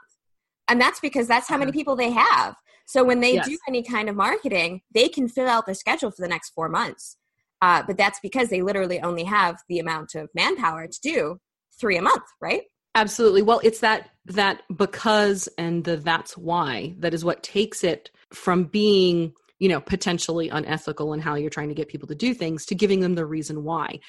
and 0.67 0.79
that's 0.79 0.99
because 0.99 1.27
that's 1.27 1.49
how 1.49 1.57
many 1.57 1.69
uh-huh. 1.69 1.77
people 1.77 1.95
they 1.95 2.11
have 2.11 2.55
So 2.85 3.03
when 3.05 3.21
they 3.21 3.35
yes. 3.35 3.47
do 3.47 3.57
any 3.67 3.83
kind 3.83 4.09
of 4.09 4.17
marketing, 4.17 4.81
they 4.93 5.07
can 5.07 5.29
fill 5.29 5.47
out 5.47 5.65
their 5.65 5.75
schedule 5.75 6.11
for 6.11 6.21
the 6.21 6.27
next 6.27 6.49
four 6.49 6.67
months. 6.67 7.15
Uh, 7.61 7.83
but 7.87 7.95
that's 7.97 8.19
because 8.21 8.49
they 8.49 8.61
literally 8.61 8.99
only 8.99 9.23
have 9.23 9.59
the 9.69 9.79
amount 9.79 10.15
of 10.15 10.29
manpower 10.35 10.87
to 10.87 10.99
do 11.01 11.39
three 11.79 11.95
a 11.95 12.01
month, 12.01 12.23
right? 12.41 12.63
Absolutely. 12.95 13.43
Well, 13.43 13.61
it's 13.63 13.79
that 13.79 14.09
that 14.25 14.63
because 14.75 15.47
and 15.57 15.85
the 15.85 15.95
that's 15.95 16.37
why 16.37 16.95
that 16.99 17.13
is 17.13 17.23
what 17.23 17.43
takes 17.43 17.83
it 17.83 18.11
from 18.33 18.65
being 18.65 19.33
you 19.61 19.69
know 19.69 19.79
potentially 19.79 20.49
unethical 20.49 21.13
in 21.13 21.21
how 21.21 21.35
you're 21.35 21.51
trying 21.51 21.69
to 21.69 21.75
get 21.75 21.87
people 21.87 22.07
to 22.07 22.15
do 22.15 22.33
things 22.33 22.65
to 22.65 22.75
giving 22.75 22.99
them 22.99 23.13
the 23.13 23.25
reason 23.25 23.63
why 23.63 23.99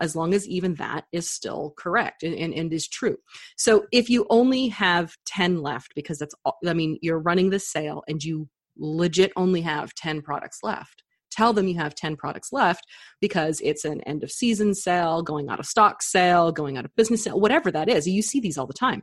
as 0.00 0.16
long 0.16 0.34
as 0.34 0.46
even 0.46 0.74
that 0.74 1.04
is 1.12 1.30
still 1.30 1.72
correct 1.78 2.24
and, 2.24 2.34
and, 2.34 2.52
and, 2.52 2.72
is 2.72 2.88
true. 2.88 3.16
So 3.56 3.86
if 3.92 4.10
you 4.10 4.26
only 4.28 4.66
have 4.68 5.14
10 5.26 5.62
left 5.62 5.94
because 5.94 6.18
that's 6.18 6.34
all, 6.44 6.58
i 6.66 6.74
mean 6.74 6.98
you're 7.00 7.20
running 7.20 7.50
the 7.50 7.60
sale 7.60 8.02
and 8.08 8.22
you 8.22 8.48
legit 8.76 9.32
only 9.36 9.60
have 9.60 9.94
10 9.94 10.20
products 10.20 10.58
left 10.62 11.04
tell 11.30 11.52
them 11.52 11.68
you 11.68 11.76
have 11.76 11.94
10 11.94 12.16
products 12.16 12.52
left 12.52 12.84
because 13.20 13.60
it's 13.62 13.84
an 13.84 14.00
end 14.02 14.24
of 14.24 14.30
season 14.30 14.74
sale 14.74 15.22
going 15.22 15.48
out 15.48 15.60
of 15.60 15.66
stock 15.66 16.02
sale 16.02 16.50
going 16.50 16.76
out 16.76 16.84
of 16.84 16.94
business 16.96 17.24
sale 17.24 17.40
whatever 17.40 17.70
that 17.70 17.88
is 17.88 18.06
you 18.06 18.22
see 18.22 18.40
these 18.40 18.58
all 18.58 18.66
the 18.66 18.72
time 18.72 19.02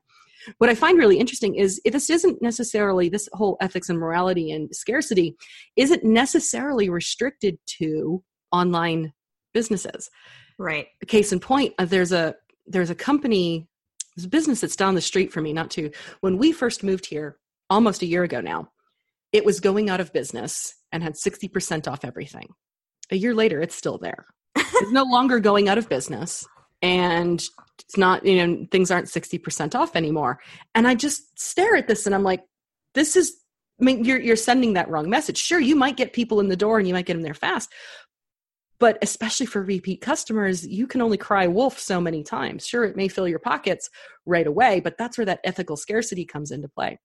what 0.58 0.70
I 0.70 0.76
find 0.76 0.98
really 0.98 1.18
interesting 1.18 1.56
is 1.56 1.82
if 1.86 1.94
this 1.94 2.10
isn't 2.10 2.42
necessarily 2.42 3.10
this 3.10 3.28
whole 3.34 3.58
ethics 3.62 3.90
and 3.90 4.00
morality 4.00 4.52
and 4.52 4.74
scarcity 4.76 5.36
isn't 5.76 6.04
necessarily 6.04 6.90
restricted 6.90 7.58
to 7.78 8.24
online 8.52 9.14
businesses. 9.54 10.10
Right. 10.58 10.88
Case 11.08 11.32
in 11.32 11.40
point, 11.40 11.74
uh, 11.78 11.86
there's 11.86 12.12
a 12.12 12.36
there's 12.68 12.90
a 12.90 12.96
company, 12.96 13.68
there's 14.16 14.26
a 14.26 14.30
business 14.30 14.62
that's 14.62 14.76
down 14.76 14.96
the 14.96 15.02
street 15.02 15.32
from 15.32 15.44
me. 15.44 15.54
Not 15.54 15.70
too. 15.70 15.92
When 16.22 16.38
we 16.38 16.52
first 16.52 16.84
moved 16.84 17.06
here, 17.06 17.38
almost 17.70 18.02
a 18.02 18.06
year 18.06 18.24
ago 18.24 18.42
now, 18.42 18.70
it 19.32 19.46
was 19.46 19.60
going 19.60 19.90
out 19.90 20.00
of 20.00 20.14
business 20.14 20.76
and 20.92 21.04
had 21.04 21.18
sixty 21.18 21.48
percent 21.48 21.88
off 21.88 22.06
everything. 22.06 22.50
A 23.12 23.16
year 23.16 23.36
later, 23.36 23.62
it's 23.62 23.76
still 23.76 23.98
there. 23.98 24.26
it's 24.56 24.92
no 24.92 25.04
longer 25.04 25.40
going 25.40 25.68
out 25.68 25.78
of 25.78 25.90
business 25.90 26.48
and 26.86 27.50
it's 27.80 27.98
not 27.98 28.24
you 28.26 28.48
know 28.48 28.68
things 28.72 28.92
aren't 28.92 29.08
60% 29.08 29.76
off 29.76 29.96
anymore. 29.96 30.40
And 30.76 30.88
i 30.88 30.94
just 30.94 31.40
stare 31.40 31.76
at 31.76 31.88
this 31.88 32.06
and 32.06 32.14
i'm 32.14 32.24
like 32.24 32.44
this 32.94 33.16
is 33.16 33.36
i 33.82 33.84
mean 33.84 34.06
you're 34.06 34.20
you're 34.20 34.36
sending 34.36 34.74
that 34.74 34.90
wrong 34.90 35.10
message. 35.10 35.38
Sure 35.38 35.60
you 35.60 35.76
might 35.76 35.98
get 35.98 36.14
people 36.14 36.40
in 36.40 36.48
the 36.48 36.56
door 36.56 36.78
and 36.78 36.88
you 36.88 36.94
might 36.94 37.08
get 37.08 37.14
them 37.14 37.24
there 37.24 37.34
fast 37.34 37.74
but 38.78 38.98
especially 39.02 39.46
for 39.46 39.62
repeat 39.62 40.02
customers 40.02 40.68
you 40.68 40.86
can 40.86 41.02
only 41.02 41.18
cry 41.18 41.48
wolf 41.48 41.80
so 41.80 42.00
many 42.00 42.24
times. 42.24 42.68
Sure 42.68 42.86
it 42.86 42.96
may 42.96 43.08
fill 43.08 43.28
your 43.28 43.40
pockets 43.40 43.90
right 44.26 44.48
away 44.48 44.80
but 44.80 44.98
that's 44.98 45.18
where 45.18 45.26
that 45.26 45.42
ethical 45.44 45.76
scarcity 45.76 46.26
comes 46.26 46.52
into 46.52 46.68
play. 46.68 47.00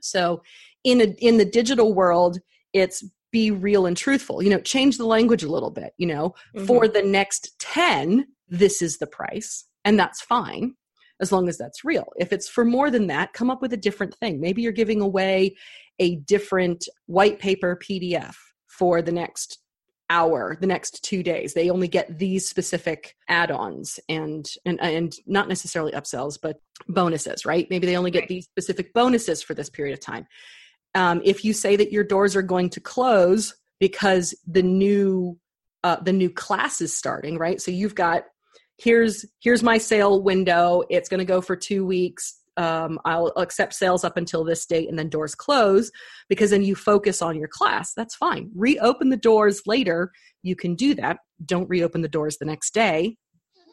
So 0.00 0.42
in 0.84 1.00
a 1.02 1.04
in 1.18 1.36
the 1.36 1.44
digital 1.44 1.92
world 1.92 2.38
it's 2.72 3.04
be 3.30 3.50
real 3.50 3.86
and 3.86 3.96
truthful 3.96 4.42
you 4.42 4.50
know 4.50 4.60
change 4.60 4.98
the 4.98 5.06
language 5.06 5.42
a 5.42 5.50
little 5.50 5.70
bit 5.70 5.94
you 5.96 6.06
know 6.06 6.34
mm-hmm. 6.54 6.66
for 6.66 6.86
the 6.86 7.02
next 7.02 7.58
10 7.60 8.26
this 8.52 8.82
is 8.82 8.98
the 8.98 9.06
price 9.06 9.64
and 9.84 9.98
that's 9.98 10.20
fine 10.20 10.74
as 11.20 11.32
long 11.32 11.48
as 11.48 11.56
that's 11.56 11.84
real. 11.84 12.12
If 12.16 12.32
it's 12.32 12.48
for 12.48 12.64
more 12.64 12.90
than 12.90 13.06
that, 13.06 13.32
come 13.32 13.50
up 13.50 13.62
with 13.62 13.72
a 13.72 13.76
different 13.76 14.14
thing. 14.16 14.40
Maybe 14.40 14.60
you're 14.60 14.72
giving 14.72 15.00
away 15.00 15.56
a 15.98 16.16
different 16.16 16.86
white 17.06 17.38
paper 17.38 17.78
PDF 17.82 18.34
for 18.66 19.00
the 19.00 19.12
next 19.12 19.58
hour, 20.10 20.58
the 20.60 20.66
next 20.66 21.02
2 21.04 21.22
days. 21.22 21.54
They 21.54 21.70
only 21.70 21.88
get 21.88 22.18
these 22.18 22.46
specific 22.46 23.16
add-ons 23.28 23.98
and 24.08 24.46
and 24.66 24.80
and 24.80 25.14
not 25.26 25.48
necessarily 25.48 25.92
upsells, 25.92 26.38
but 26.40 26.60
bonuses, 26.88 27.46
right? 27.46 27.66
Maybe 27.70 27.86
they 27.86 27.96
only 27.96 28.10
get 28.10 28.28
these 28.28 28.44
specific 28.44 28.92
bonuses 28.92 29.42
for 29.42 29.54
this 29.54 29.70
period 29.70 29.94
of 29.94 30.00
time. 30.00 30.26
Um, 30.94 31.22
if 31.24 31.44
you 31.44 31.54
say 31.54 31.76
that 31.76 31.92
your 31.92 32.04
doors 32.04 32.36
are 32.36 32.42
going 32.42 32.68
to 32.70 32.80
close 32.80 33.54
because 33.80 34.34
the 34.46 34.62
new 34.62 35.38
uh, 35.84 35.96
the 35.96 36.12
new 36.12 36.30
class 36.30 36.80
is 36.80 36.96
starting, 36.96 37.38
right? 37.38 37.60
So 37.60 37.70
you've 37.70 37.94
got 37.94 38.24
here's 38.82 39.24
here's 39.40 39.62
my 39.62 39.78
sale 39.78 40.22
window 40.22 40.82
it's 40.90 41.08
going 41.08 41.18
to 41.18 41.24
go 41.24 41.40
for 41.40 41.56
two 41.56 41.84
weeks 41.86 42.42
um, 42.56 42.98
I'll 43.04 43.32
accept 43.36 43.74
sales 43.74 44.04
up 44.04 44.16
until 44.16 44.44
this 44.44 44.66
date 44.66 44.88
and 44.88 44.98
then 44.98 45.08
doors 45.08 45.34
close 45.34 45.90
because 46.28 46.50
then 46.50 46.62
you 46.62 46.74
focus 46.74 47.22
on 47.22 47.38
your 47.38 47.48
class. 47.48 47.94
That's 47.94 48.14
fine. 48.14 48.50
Reopen 48.54 49.08
the 49.08 49.16
doors 49.16 49.62
later. 49.66 50.12
You 50.42 50.54
can 50.54 50.74
do 50.74 50.94
that. 50.96 51.18
Don't 51.44 51.68
reopen 51.68 52.02
the 52.02 52.08
doors 52.08 52.36
the 52.36 52.44
next 52.44 52.74
day. 52.74 53.16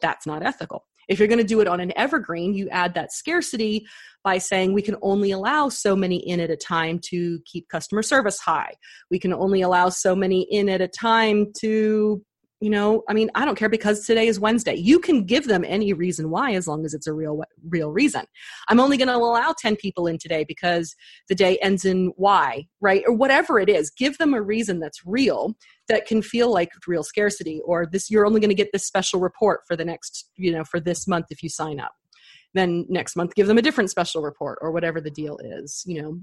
That's 0.01 0.25
not 0.25 0.45
ethical. 0.45 0.85
If 1.09 1.17
you're 1.17 1.27
going 1.27 1.39
to 1.39 1.43
do 1.43 1.59
it 1.59 1.67
on 1.67 1.79
an 1.79 1.91
evergreen, 1.97 2.53
you 2.53 2.69
add 2.69 2.93
that 2.93 3.11
scarcity 3.11 3.85
by 4.23 4.37
saying 4.37 4.73
we 4.73 4.83
can 4.83 4.95
only 5.01 5.31
allow 5.31 5.67
so 5.69 5.95
many 5.95 6.17
in 6.17 6.39
at 6.39 6.51
a 6.51 6.55
time 6.55 6.99
to 7.09 7.39
keep 7.45 7.67
customer 7.67 8.03
service 8.03 8.39
high. 8.39 8.73
We 9.09 9.17
can 9.19 9.33
only 9.33 9.61
allow 9.61 9.89
so 9.89 10.15
many 10.15 10.43
in 10.43 10.69
at 10.69 10.81
a 10.81 10.87
time 10.87 11.47
to 11.61 12.23
you 12.61 12.69
know 12.69 13.03
i 13.07 13.13
mean 13.13 13.29
i 13.35 13.45
don't 13.45 13.57
care 13.57 13.69
because 13.69 14.05
today 14.05 14.27
is 14.27 14.39
wednesday. 14.39 14.75
You 14.75 14.99
can 14.99 15.23
give 15.25 15.47
them 15.47 15.63
any 15.65 15.93
reason 15.93 16.29
why 16.29 16.53
as 16.53 16.67
long 16.67 16.85
as 16.85 16.93
it's 16.93 17.07
a 17.07 17.13
real 17.13 17.41
real 17.67 17.91
reason. 17.91 18.25
I'm 18.67 18.79
only 18.79 18.97
going 18.97 19.07
to 19.07 19.15
allow 19.15 19.53
10 19.57 19.75
people 19.75 20.07
in 20.07 20.17
today 20.17 20.43
because 20.43 20.95
the 21.27 21.35
day 21.35 21.57
ends 21.61 21.85
in 21.85 22.11
y 22.17 22.67
right? 22.81 23.03
Or 23.07 23.13
whatever 23.13 23.59
it 23.59 23.69
is. 23.69 23.91
Give 23.91 24.17
them 24.17 24.33
a 24.33 24.41
reason 24.41 24.79
that's 24.79 25.05
real 25.05 25.55
that 25.87 26.05
can 26.05 26.21
feel 26.21 26.51
like 26.51 26.69
real 26.87 27.03
scarcity 27.03 27.61
or 27.65 27.85
this 27.85 28.09
you're 28.09 28.25
only 28.25 28.39
going 28.39 28.49
to 28.49 28.55
get 28.55 28.71
this 28.71 28.85
special 28.85 29.19
report 29.19 29.61
for 29.67 29.75
the 29.75 29.85
next 29.85 30.29
you 30.35 30.51
know 30.51 30.63
for 30.63 30.79
this 30.79 31.07
month 31.07 31.27
if 31.29 31.43
you 31.43 31.49
sign 31.49 31.79
up. 31.79 31.93
Then 32.53 32.85
next 32.89 33.15
month 33.15 33.35
give 33.35 33.47
them 33.47 33.57
a 33.57 33.61
different 33.61 33.89
special 33.89 34.21
report 34.21 34.59
or 34.61 34.71
whatever 34.71 34.99
the 34.99 35.11
deal 35.11 35.37
is 35.43 35.83
you 35.85 36.01
know 36.01 36.19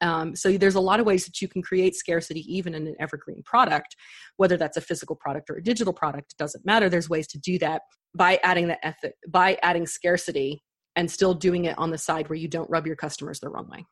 um, 0.00 0.36
so 0.36 0.56
there's 0.56 0.74
a 0.74 0.80
lot 0.80 1.00
of 1.00 1.06
ways 1.06 1.24
that 1.24 1.40
you 1.40 1.48
can 1.48 1.62
create 1.62 1.94
scarcity 1.94 2.40
even 2.54 2.74
in 2.74 2.86
an 2.86 2.96
evergreen 3.00 3.42
product, 3.44 3.96
whether 4.36 4.56
that's 4.56 4.76
a 4.76 4.80
physical 4.80 5.16
product 5.16 5.50
or 5.50 5.56
a 5.56 5.62
digital 5.62 5.92
product, 5.92 6.32
it 6.32 6.38
doesn't 6.38 6.66
matter. 6.66 6.88
There's 6.88 7.08
ways 7.08 7.26
to 7.28 7.38
do 7.38 7.58
that 7.60 7.82
by 8.14 8.38
adding 8.42 8.68
the 8.68 8.86
ethic, 8.86 9.14
by 9.28 9.58
adding 9.62 9.86
scarcity 9.86 10.62
and 10.96 11.10
still 11.10 11.34
doing 11.34 11.66
it 11.66 11.76
on 11.78 11.90
the 11.90 11.98
side 11.98 12.28
where 12.28 12.38
you 12.38 12.48
don't 12.48 12.70
rub 12.70 12.86
your 12.86 12.96
customers 12.96 13.40
the 13.40 13.48
wrong 13.48 13.68
way. 13.68 13.86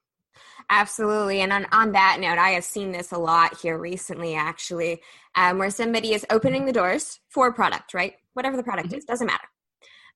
Absolutely. 0.71 1.41
And 1.41 1.53
on, 1.53 1.67
on 1.73 1.93
that 1.93 2.19
note, 2.21 2.39
I 2.39 2.51
have 2.51 2.65
seen 2.65 2.93
this 2.93 3.13
a 3.13 3.19
lot 3.19 3.59
here 3.61 3.79
recently, 3.79 4.35
actually, 4.35 5.01
um, 5.35 5.59
where 5.59 5.71
somebody 5.71 6.15
is 6.15 6.25
opening 6.31 6.65
the 6.65 6.73
doors 6.73 7.21
for 7.29 7.49
a 7.49 7.53
product, 7.53 7.93
right? 7.93 8.15
Whatever 8.33 8.57
the 8.57 8.63
product 8.63 8.89
mm-hmm. 8.89 8.99
is, 8.99 9.05
doesn't 9.05 9.27
matter. 9.27 9.47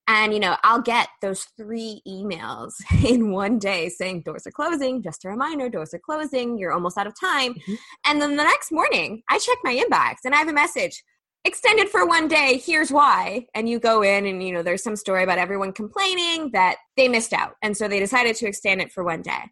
And, 0.09 0.33
you 0.33 0.41
know, 0.41 0.57
I'll 0.65 0.81
get 0.81 1.09
those 1.21 1.45
three 1.57 2.01
emails 2.09 2.73
in 3.05 3.31
one 3.31 3.59
day 3.59 3.91
saying 3.91 4.23
doors 4.23 4.47
are 4.47 4.51
closing, 4.51 5.03
just 5.03 5.25
a 5.25 5.29
reminder, 5.29 5.69
doors 5.69 5.93
are 5.93 6.01
closing, 6.01 6.59
you're 6.59 6.73
almost 6.73 6.97
out 6.97 7.07
of 7.07 7.13
time. 7.19 7.55
Mm-hmm. 7.55 7.75
And 8.07 8.21
then 8.21 8.37
the 8.37 8.43
next 8.43 8.73
morning, 8.73 9.23
I 9.31 9.39
check 9.39 9.59
my 9.63 9.77
inbox 9.77 10.17
and 10.25 10.35
I 10.35 10.39
have 10.39 10.49
a 10.49 10.53
message 10.53 11.05
extended 11.45 11.91
for 11.91 12.07
one 12.07 12.27
day. 12.27 12.59
Here's 12.65 12.91
why. 12.91 13.47
And 13.55 13.69
you 13.69 13.79
go 13.79 14.03
in 14.03 14.27
and 14.27 14.43
you 14.43 14.53
know 14.53 14.63
there's 14.63 14.83
some 14.83 14.97
story 14.97 15.23
about 15.23 15.39
everyone 15.39 15.73
complaining 15.73 16.51
that 16.53 16.77
they 16.97 17.07
missed 17.07 17.35
out. 17.35 17.53
And 17.63 17.77
so 17.77 17.87
they 17.87 18.01
decided 18.01 18.35
to 18.37 18.47
extend 18.47 18.81
it 18.81 18.91
for 18.91 19.05
one 19.05 19.23
day. 19.23 19.51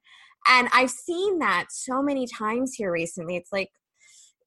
And 0.49 0.69
i've 0.73 0.91
seen 0.91 1.41
that 1.41 1.67
so 1.71 2.03
many 2.03 2.27
times 2.27 2.75
here 2.75 2.91
recently. 2.91 3.37
It's 3.37 3.53
like 3.53 3.71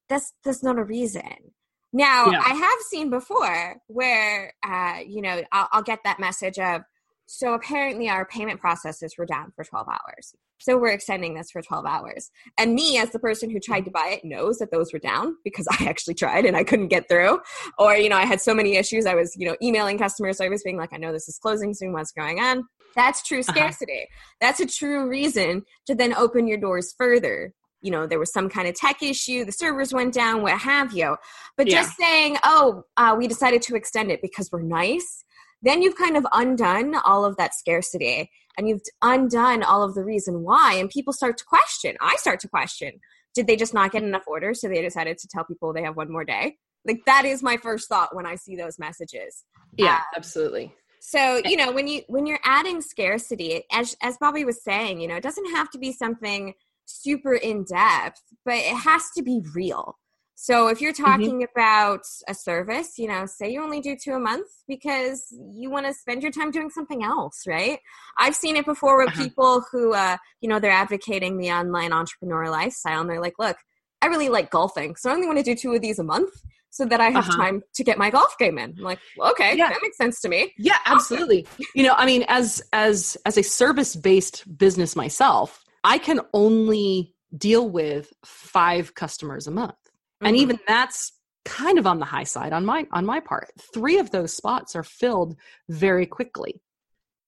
that's 0.08 0.32
that's 0.44 0.62
not 0.62 0.78
a 0.78 0.84
reason 0.84 1.52
now, 1.92 2.30
yeah. 2.30 2.42
I 2.44 2.54
have 2.54 2.78
seen 2.88 3.10
before 3.10 3.76
where, 3.88 4.54
uh, 4.66 4.98
you 5.06 5.22
know, 5.22 5.42
I'll, 5.52 5.68
I'll 5.72 5.82
get 5.82 6.00
that 6.04 6.20
message 6.20 6.58
of, 6.58 6.82
so 7.26 7.54
apparently 7.54 8.08
our 8.08 8.26
payment 8.26 8.60
processes 8.60 9.14
were 9.16 9.26
down 9.26 9.52
for 9.54 9.64
12 9.64 9.88
hours. 9.88 10.34
So 10.58 10.76
we're 10.76 10.88
extending 10.88 11.34
this 11.34 11.50
for 11.50 11.62
12 11.62 11.86
hours. 11.86 12.30
And 12.58 12.74
me, 12.74 12.98
as 12.98 13.10
the 13.10 13.18
person 13.18 13.50
who 13.50 13.58
tried 13.58 13.86
to 13.86 13.90
buy 13.90 14.18
it, 14.20 14.24
knows 14.24 14.58
that 14.58 14.70
those 14.70 14.92
were 14.92 14.98
down 14.98 15.36
because 15.42 15.66
I 15.80 15.86
actually 15.86 16.14
tried 16.14 16.44
and 16.44 16.56
I 16.56 16.64
couldn't 16.64 16.88
get 16.88 17.08
through. 17.08 17.40
Or, 17.78 17.94
you 17.94 18.08
know, 18.08 18.16
I 18.16 18.26
had 18.26 18.40
so 18.40 18.54
many 18.54 18.76
issues. 18.76 19.06
I 19.06 19.14
was, 19.14 19.34
you 19.36 19.46
know, 19.46 19.56
emailing 19.62 19.98
customer 19.98 20.32
service 20.32 20.62
being 20.62 20.76
like, 20.76 20.92
I 20.92 20.98
know 20.98 21.12
this 21.12 21.28
is 21.28 21.38
closing 21.38 21.72
soon. 21.74 21.92
What's 21.92 22.12
going 22.12 22.40
on? 22.40 22.64
That's 22.94 23.22
true 23.22 23.40
uh-huh. 23.40 23.52
scarcity. 23.52 24.02
Uh-huh. 24.02 24.36
That's 24.40 24.60
a 24.60 24.66
true 24.66 25.08
reason 25.08 25.62
to 25.86 25.94
then 25.94 26.14
open 26.14 26.46
your 26.46 26.58
doors 26.58 26.94
further 26.96 27.54
you 27.82 27.90
know 27.90 28.06
there 28.06 28.18
was 28.18 28.32
some 28.32 28.48
kind 28.48 28.68
of 28.68 28.74
tech 28.74 29.02
issue 29.02 29.44
the 29.44 29.52
servers 29.52 29.92
went 29.92 30.14
down 30.14 30.42
what 30.42 30.58
have 30.58 30.92
you. 30.92 31.16
But 31.56 31.66
yeah. 31.66 31.82
just 31.82 31.96
saying 31.96 32.38
oh 32.44 32.84
uh, 32.96 33.14
we 33.18 33.26
decided 33.28 33.62
to 33.62 33.74
extend 33.76 34.10
it 34.10 34.22
because 34.22 34.50
we're 34.52 34.62
nice 34.62 35.24
then 35.62 35.82
you've 35.82 35.96
kind 35.96 36.16
of 36.16 36.26
undone 36.32 36.94
all 37.04 37.24
of 37.24 37.36
that 37.36 37.54
scarcity 37.54 38.30
and 38.56 38.68
you've 38.68 38.82
undone 39.02 39.62
all 39.62 39.82
of 39.82 39.94
the 39.94 40.04
reason 40.04 40.42
why 40.42 40.74
and 40.74 40.90
people 40.90 41.12
start 41.12 41.36
to 41.38 41.44
question. 41.44 41.96
I 42.00 42.16
start 42.16 42.40
to 42.40 42.48
question 42.48 43.00
did 43.32 43.46
they 43.46 43.54
just 43.54 43.72
not 43.72 43.92
get 43.92 44.02
enough 44.02 44.24
orders 44.26 44.60
so 44.60 44.68
they 44.68 44.82
decided 44.82 45.16
to 45.16 45.28
tell 45.28 45.44
people 45.44 45.72
they 45.72 45.82
have 45.82 45.96
one 45.96 46.10
more 46.10 46.24
day? 46.24 46.56
Like 46.84 47.04
that 47.06 47.24
is 47.24 47.42
my 47.42 47.58
first 47.58 47.88
thought 47.88 48.14
when 48.14 48.26
i 48.26 48.34
see 48.34 48.56
those 48.56 48.78
messages. 48.78 49.44
Yeah 49.76 49.96
uh, 49.96 50.16
absolutely. 50.16 50.74
so 51.00 51.40
you 51.44 51.56
know 51.56 51.70
when 51.72 51.86
you 51.86 52.02
when 52.08 52.26
you're 52.26 52.40
adding 52.44 52.80
scarcity 52.80 53.64
as 53.70 53.96
as 54.02 54.16
bobby 54.18 54.44
was 54.44 54.62
saying 54.62 55.00
you 55.00 55.08
know 55.08 55.16
it 55.16 55.22
doesn't 55.22 55.50
have 55.52 55.70
to 55.70 55.78
be 55.78 55.92
something 55.92 56.54
super 56.90 57.34
in 57.34 57.64
depth, 57.64 58.22
but 58.44 58.54
it 58.54 58.76
has 58.76 59.10
to 59.16 59.22
be 59.22 59.42
real. 59.54 59.96
So 60.42 60.68
if 60.68 60.80
you're 60.80 60.94
mm-hmm. 60.94 61.04
talking 61.04 61.34
mm-hmm. 61.42 61.60
about 61.60 62.00
a 62.26 62.34
service, 62.34 62.98
you 62.98 63.08
know, 63.08 63.26
say 63.26 63.52
you 63.52 63.62
only 63.62 63.80
do 63.80 63.94
two 63.94 64.12
a 64.12 64.18
month 64.18 64.48
because 64.66 65.26
you 65.52 65.70
want 65.70 65.84
to 65.84 65.92
spend 65.92 66.22
your 66.22 66.32
time 66.32 66.50
doing 66.50 66.70
something 66.70 67.04
else, 67.04 67.42
right? 67.46 67.78
I've 68.18 68.34
seen 68.34 68.56
it 68.56 68.64
before 68.64 68.98
with 68.98 69.10
uh-huh. 69.10 69.22
people 69.22 69.64
who, 69.70 69.92
uh, 69.92 70.16
you 70.40 70.48
know, 70.48 70.58
they're 70.58 70.70
advocating 70.70 71.36
the 71.36 71.50
online 71.50 71.92
entrepreneur 71.92 72.48
lifestyle 72.48 73.02
and 73.02 73.10
they're 73.10 73.20
like, 73.20 73.38
look, 73.38 73.58
I 74.00 74.06
really 74.06 74.30
like 74.30 74.50
golfing, 74.50 74.96
so 74.96 75.10
I 75.10 75.12
only 75.12 75.26
want 75.26 75.38
to 75.40 75.44
do 75.44 75.54
two 75.54 75.74
of 75.74 75.82
these 75.82 75.98
a 75.98 76.04
month 76.04 76.32
so 76.70 76.86
that 76.86 77.02
I 77.02 77.10
have 77.10 77.28
uh-huh. 77.28 77.36
time 77.36 77.62
to 77.74 77.84
get 77.84 77.98
my 77.98 78.08
golf 78.08 78.38
game 78.38 78.56
in. 78.56 78.76
I'm 78.78 78.82
like, 78.82 79.00
well, 79.18 79.30
okay, 79.32 79.56
yeah. 79.56 79.68
that 79.68 79.80
makes 79.82 79.98
sense 79.98 80.22
to 80.22 80.28
me. 80.30 80.54
Yeah, 80.56 80.78
absolutely. 80.86 81.46
you 81.74 81.82
know, 81.82 81.92
I 81.94 82.06
mean, 82.06 82.24
as 82.28 82.62
as 82.72 83.18
as 83.26 83.36
a 83.36 83.42
service 83.42 83.94
based 83.94 84.56
business 84.56 84.96
myself, 84.96 85.62
I 85.84 85.98
can 85.98 86.20
only 86.32 87.14
deal 87.36 87.68
with 87.68 88.12
five 88.24 88.94
customers 88.94 89.46
a 89.46 89.50
month. 89.50 89.72
Mm-hmm. 89.72 90.26
And 90.26 90.36
even 90.36 90.58
that's 90.66 91.12
kind 91.44 91.78
of 91.78 91.86
on 91.86 91.98
the 91.98 92.04
high 92.04 92.24
side 92.24 92.52
on 92.52 92.64
my 92.64 92.86
on 92.92 93.06
my 93.06 93.20
part. 93.20 93.50
Three 93.72 93.98
of 93.98 94.10
those 94.10 94.34
spots 94.34 94.76
are 94.76 94.82
filled 94.82 95.36
very 95.68 96.06
quickly 96.06 96.60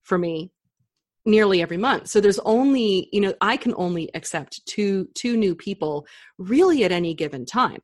for 0.03 0.19
me 0.19 0.53
nearly 1.25 1.63
every 1.63 1.77
month. 1.77 2.09
So 2.09 2.21
there's 2.21 2.41
only, 2.41 3.09
you 3.13 3.21
know, 3.21 3.35
I 3.41 3.57
can 3.57 3.75
only 3.77 4.11
accept 4.15 4.65
two 4.67 5.09
two 5.15 5.37
new 5.37 5.55
people 5.55 6.07
really 6.39 6.85
at 6.85 6.93
any 6.93 7.15
given 7.15 7.47
time 7.47 7.81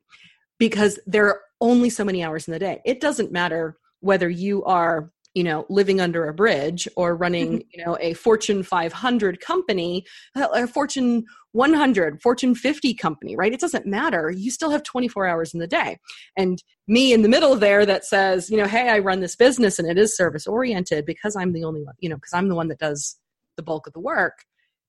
because 0.59 0.99
there 1.07 1.27
are 1.27 1.41
only 1.61 1.89
so 1.89 2.03
many 2.03 2.23
hours 2.23 2.47
in 2.47 2.51
the 2.51 2.59
day. 2.59 2.81
It 2.85 3.01
doesn't 3.01 3.31
matter 3.31 3.77
whether 4.01 4.29
you 4.29 4.63
are 4.65 5.11
you 5.33 5.43
know 5.43 5.65
living 5.69 6.01
under 6.01 6.27
a 6.27 6.33
bridge 6.33 6.87
or 6.95 7.15
running 7.15 7.59
mm-hmm. 7.59 7.67
you 7.71 7.85
know 7.85 7.97
a 7.99 8.13
fortune 8.13 8.63
500 8.63 9.39
company 9.39 10.05
uh, 10.35 10.47
a 10.53 10.67
fortune 10.67 11.25
100 11.51 12.21
fortune 12.21 12.53
50 12.53 12.93
company 12.93 13.35
right? 13.35 13.53
It 13.53 13.59
doesn't 13.59 13.85
matter. 13.85 14.31
You 14.31 14.51
still 14.51 14.69
have 14.69 14.83
24 14.83 15.27
hours 15.27 15.53
in 15.53 15.59
the 15.59 15.67
day. 15.67 15.97
And 16.37 16.61
me 16.89 17.13
in 17.13 17.21
the 17.21 17.29
middle 17.29 17.55
there 17.55 17.85
that 17.85 18.03
says 18.03 18.49
you 18.49 18.57
know 18.57 18.65
hey 18.65 18.89
i 18.89 18.97
run 18.97 19.19
this 19.19 19.35
business 19.35 19.77
and 19.77 19.87
it 19.87 19.97
is 19.97 20.17
service 20.17 20.47
oriented 20.47 21.05
because 21.05 21.35
i'm 21.35 21.53
the 21.53 21.63
only 21.63 21.83
one 21.83 21.93
you 21.99 22.09
know 22.09 22.15
because 22.15 22.33
i'm 22.33 22.49
the 22.49 22.55
one 22.55 22.67
that 22.67 22.79
does 22.79 23.17
the 23.57 23.63
bulk 23.63 23.85
of 23.85 23.93
the 23.93 23.99
work 23.99 24.43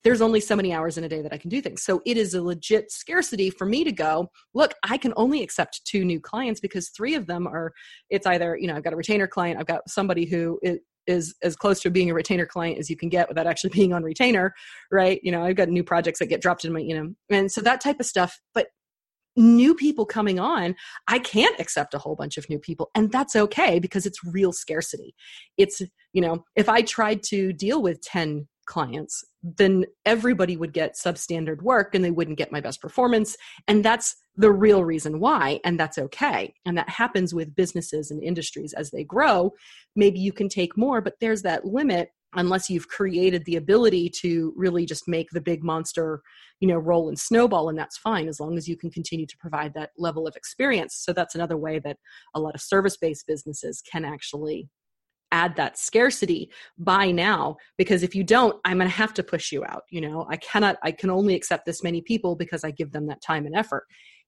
there's 0.05 0.23
only 0.23 0.41
so 0.41 0.57
many 0.57 0.73
hours 0.73 0.97
in 0.97 1.05
a 1.05 1.09
day 1.09 1.23
that 1.23 1.33
I 1.33 1.39
can 1.39 1.51
do 1.51 1.61
things. 1.61 1.83
So 1.83 2.01
it 2.07 2.17
is 2.17 2.35
a 2.35 2.43
legit 2.43 2.91
scarcity 2.91 3.51
for 3.51 3.67
me 3.67 3.85
to 3.85 3.93
go, 3.93 4.31
look, 4.55 4.75
I 4.83 4.97
can 4.97 5.13
only 5.17 5.43
accept 5.43 5.85
two 5.85 6.05
new 6.05 6.21
clients 6.21 6.61
because 6.61 6.89
three 6.89 7.15
of 7.15 7.27
them 7.27 7.47
are, 7.47 7.73
it's 8.09 8.27
either, 8.27 8.57
you 8.57 8.67
know, 8.67 8.77
I've 8.77 8.85
got 8.85 8.93
a 8.93 8.97
retainer 8.97 9.27
client, 9.27 9.59
I've 9.59 9.67
got 9.67 9.89
somebody 9.89 10.25
who 10.25 10.59
is, 11.07 11.35
as 11.43 11.57
close 11.57 11.81
to 11.81 11.91
being 11.91 12.11
a 12.11 12.15
retainer 12.15 12.47
client 12.47 12.79
as 12.79 12.89
you 12.89 12.97
can 12.97 13.09
get 13.09 13.29
without 13.29 13.47
actually 13.47 13.71
being 13.75 13.93
on 13.93 14.03
retainer, 14.03 14.55
right? 14.91 15.21
You 15.23 15.33
know, 15.33 15.45
I've 15.45 15.57
got 15.57 15.69
new 15.69 15.85
projects 15.85 16.21
that 16.21 16.27
get 16.27 16.41
dropped 16.41 16.65
in 16.65 16.73
my, 16.73 16.81
you 16.81 16.95
know, 16.95 17.13
and 17.31 17.51
so 17.51 17.61
that 17.63 17.81
type 17.81 18.01
of 18.01 18.07
stuff. 18.07 18.41
But 18.55 18.69
new 19.37 19.75
people 19.75 20.07
coming 20.07 20.39
on, 20.39 20.75
I 21.09 21.19
can't 21.19 21.59
accept 21.61 21.95
a 21.95 21.99
whole 21.99 22.17
bunch 22.17 22.37
of 22.37 22.49
new 22.49 22.59
people. 22.59 22.91
And 22.95 23.11
that's 23.11 23.37
okay 23.37 23.79
because 23.79 24.07
it's 24.07 24.25
real 24.25 24.53
scarcity. 24.53 25.15
It's, 25.57 25.81
you 26.13 26.21
know, 26.21 26.45
if 26.57 26.69
I 26.69 26.83
tried 26.83 27.23
to 27.25 27.53
deal 27.53 27.83
with 27.83 28.01
10 28.03 28.47
clients, 28.71 29.25
then 29.43 29.85
everybody 30.07 30.57
would 30.57 30.73
get 30.73 30.95
substandard 30.95 31.61
work 31.61 31.95
and 31.95 32.05
they 32.05 32.13
wouldn't 32.13 32.39
get 32.39 32.53
my 32.53 32.61
best 32.61 32.81
performance. 32.81 33.37
And 33.67 33.85
that's 33.85 34.15
the 34.37 34.53
real 34.53 34.85
reason 34.85 35.19
why. 35.19 35.61
And 35.65 35.79
that's 35.79 35.99
okay. 35.99 36.55
And 36.65 36.79
that 36.79 36.89
happens 36.89 37.35
with 37.35 37.55
businesses 37.57 38.11
and 38.11 38.23
industries 38.23 38.73
as 38.73 38.91
they 38.91 39.03
grow. 39.03 39.53
Maybe 39.97 40.21
you 40.21 40.33
can 40.33 40.49
take 40.49 40.79
more, 40.79 41.01
but 41.01 41.15
there's 41.21 41.43
that 41.43 41.65
limit 41.65 42.11
unless 42.35 42.71
you've 42.71 42.87
created 42.87 43.45
the 43.45 43.57
ability 43.57 44.09
to 44.09 44.53
really 44.57 44.87
just 44.87 45.09
make 45.09 45.29
the 45.31 45.41
big 45.41 45.65
monster 45.65 46.23
you 46.61 46.69
know 46.69 46.79
roll 46.79 47.09
and 47.09 47.19
snowball 47.19 47.69
and 47.69 47.77
that's 47.77 47.99
fine 47.99 48.29
as 48.29 48.39
long 48.39 48.57
as 48.57 48.69
you 48.69 48.77
can 48.77 48.89
continue 48.89 49.27
to 49.27 49.37
provide 49.39 49.75
that 49.75 49.91
level 49.99 50.29
of 50.29 50.37
experience 50.37 50.95
so 50.95 51.13
that's 51.13 51.35
another 51.35 51.57
way 51.57 51.81
that 51.81 51.97
a 52.37 52.41
lot 52.41 52.55
of 52.55 52.61
service 52.61 52.97
based 52.97 53.27
businesses 53.27 53.83
can 53.91 54.05
actually 54.05 54.69
add 55.33 55.55
that 55.57 55.79
scarcity 55.79 56.51
by 56.79 57.11
now 57.11 57.57
because 57.79 58.03
if 58.03 58.15
you 58.15 58.25
don't 58.25 58.59
i'm 58.65 58.79
going 58.79 58.89
to 58.89 58.95
have 58.95 59.15
to 59.15 59.23
push 59.23 59.53
you 59.53 59.65
out 59.65 59.83
you 59.91 60.01
know? 60.01 60.27
I 60.29 60.37
cannot 60.37 60.77
i 60.83 60.91
can 60.91 61.11
only 61.11 61.35
accept 61.35 61.67
this 61.67 61.83
many 61.83 62.01
people 62.01 62.37
because 62.37 62.65
i 62.65 62.71
give 62.71 62.93
them 62.93 63.07
that 63.07 63.23
time 63.23 63.47
and 63.47 63.55
effort. 63.55 63.85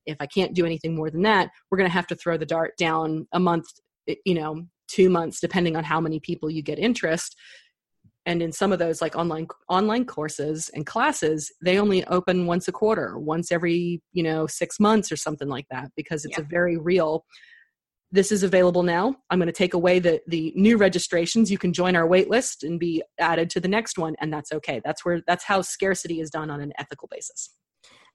If 0.07 0.17
i 0.21 0.27
can't 0.27 0.55
do 0.55 0.67
anything 0.67 0.95
more 0.95 1.11
than 1.11 1.23
that 1.23 1.51
we're 1.71 1.79
going 1.79 1.91
to 1.91 1.95
have 1.95 2.07
to 2.09 2.17
throw 2.17 2.37
the 2.37 2.47
dart 2.47 2.77
down 2.77 3.27
a 3.33 3.41
month 3.41 3.67
you 4.25 4.35
know 4.35 4.67
two 4.93 5.09
months 5.09 5.41
depending 5.41 5.77
on 5.77 5.85
how 5.85 6.01
many 6.01 6.21
people 6.21 6.51
you 6.51 6.63
get 6.63 6.79
interest. 6.79 7.37
And 8.25 8.41
in 8.41 8.53
some 8.53 8.73
of 8.73 8.79
those 8.79 9.01
like 9.01 9.17
online 9.17 9.49
online 9.69 10.05
courses 10.05 10.71
and 10.75 10.87
classes 10.87 11.51
they 11.65 11.79
only 11.81 12.05
open 12.05 12.47
once 12.47 12.69
a 12.69 12.73
quarter 12.73 13.19
once 13.19 13.51
every 13.51 14.01
you 14.13 14.23
know 14.23 14.47
six 14.47 14.79
months 14.79 15.11
or 15.11 15.17
something 15.17 15.49
like 15.49 15.67
that 15.73 15.91
because 15.97 16.25
it's 16.25 16.39
yeah. 16.39 16.45
a 16.45 16.49
very 16.49 16.77
real 16.77 17.25
this 18.13 18.31
is 18.31 18.43
available 18.43 18.83
now. 18.83 19.17
I'm 19.31 19.39
going 19.39 19.47
to 19.47 19.53
take 19.53 19.75
away 19.75 19.99
the 19.99 20.21
the 20.27 20.53
new 20.55 20.77
registrations. 20.77 21.51
You 21.51 21.59
can 21.59 21.73
join 21.73 21.97
our 21.97 22.07
wait 22.07 22.29
list 22.29 22.63
and 22.63 22.79
be 22.79 23.03
added 23.19 23.51
to 23.51 23.61
the 23.61 23.69
next 23.69 23.99
one, 23.99 24.15
and 24.21 24.33
that's 24.33 24.53
okay. 24.53 24.81
That's 24.85 25.05
where 25.05 25.23
that's 25.27 25.45
how 25.45 25.63
scarcity 25.63 26.21
is 26.21 26.31
done 26.31 26.51
on 26.51 26.61
an 26.61 26.73
ethical 26.79 27.09
basis. 27.11 27.51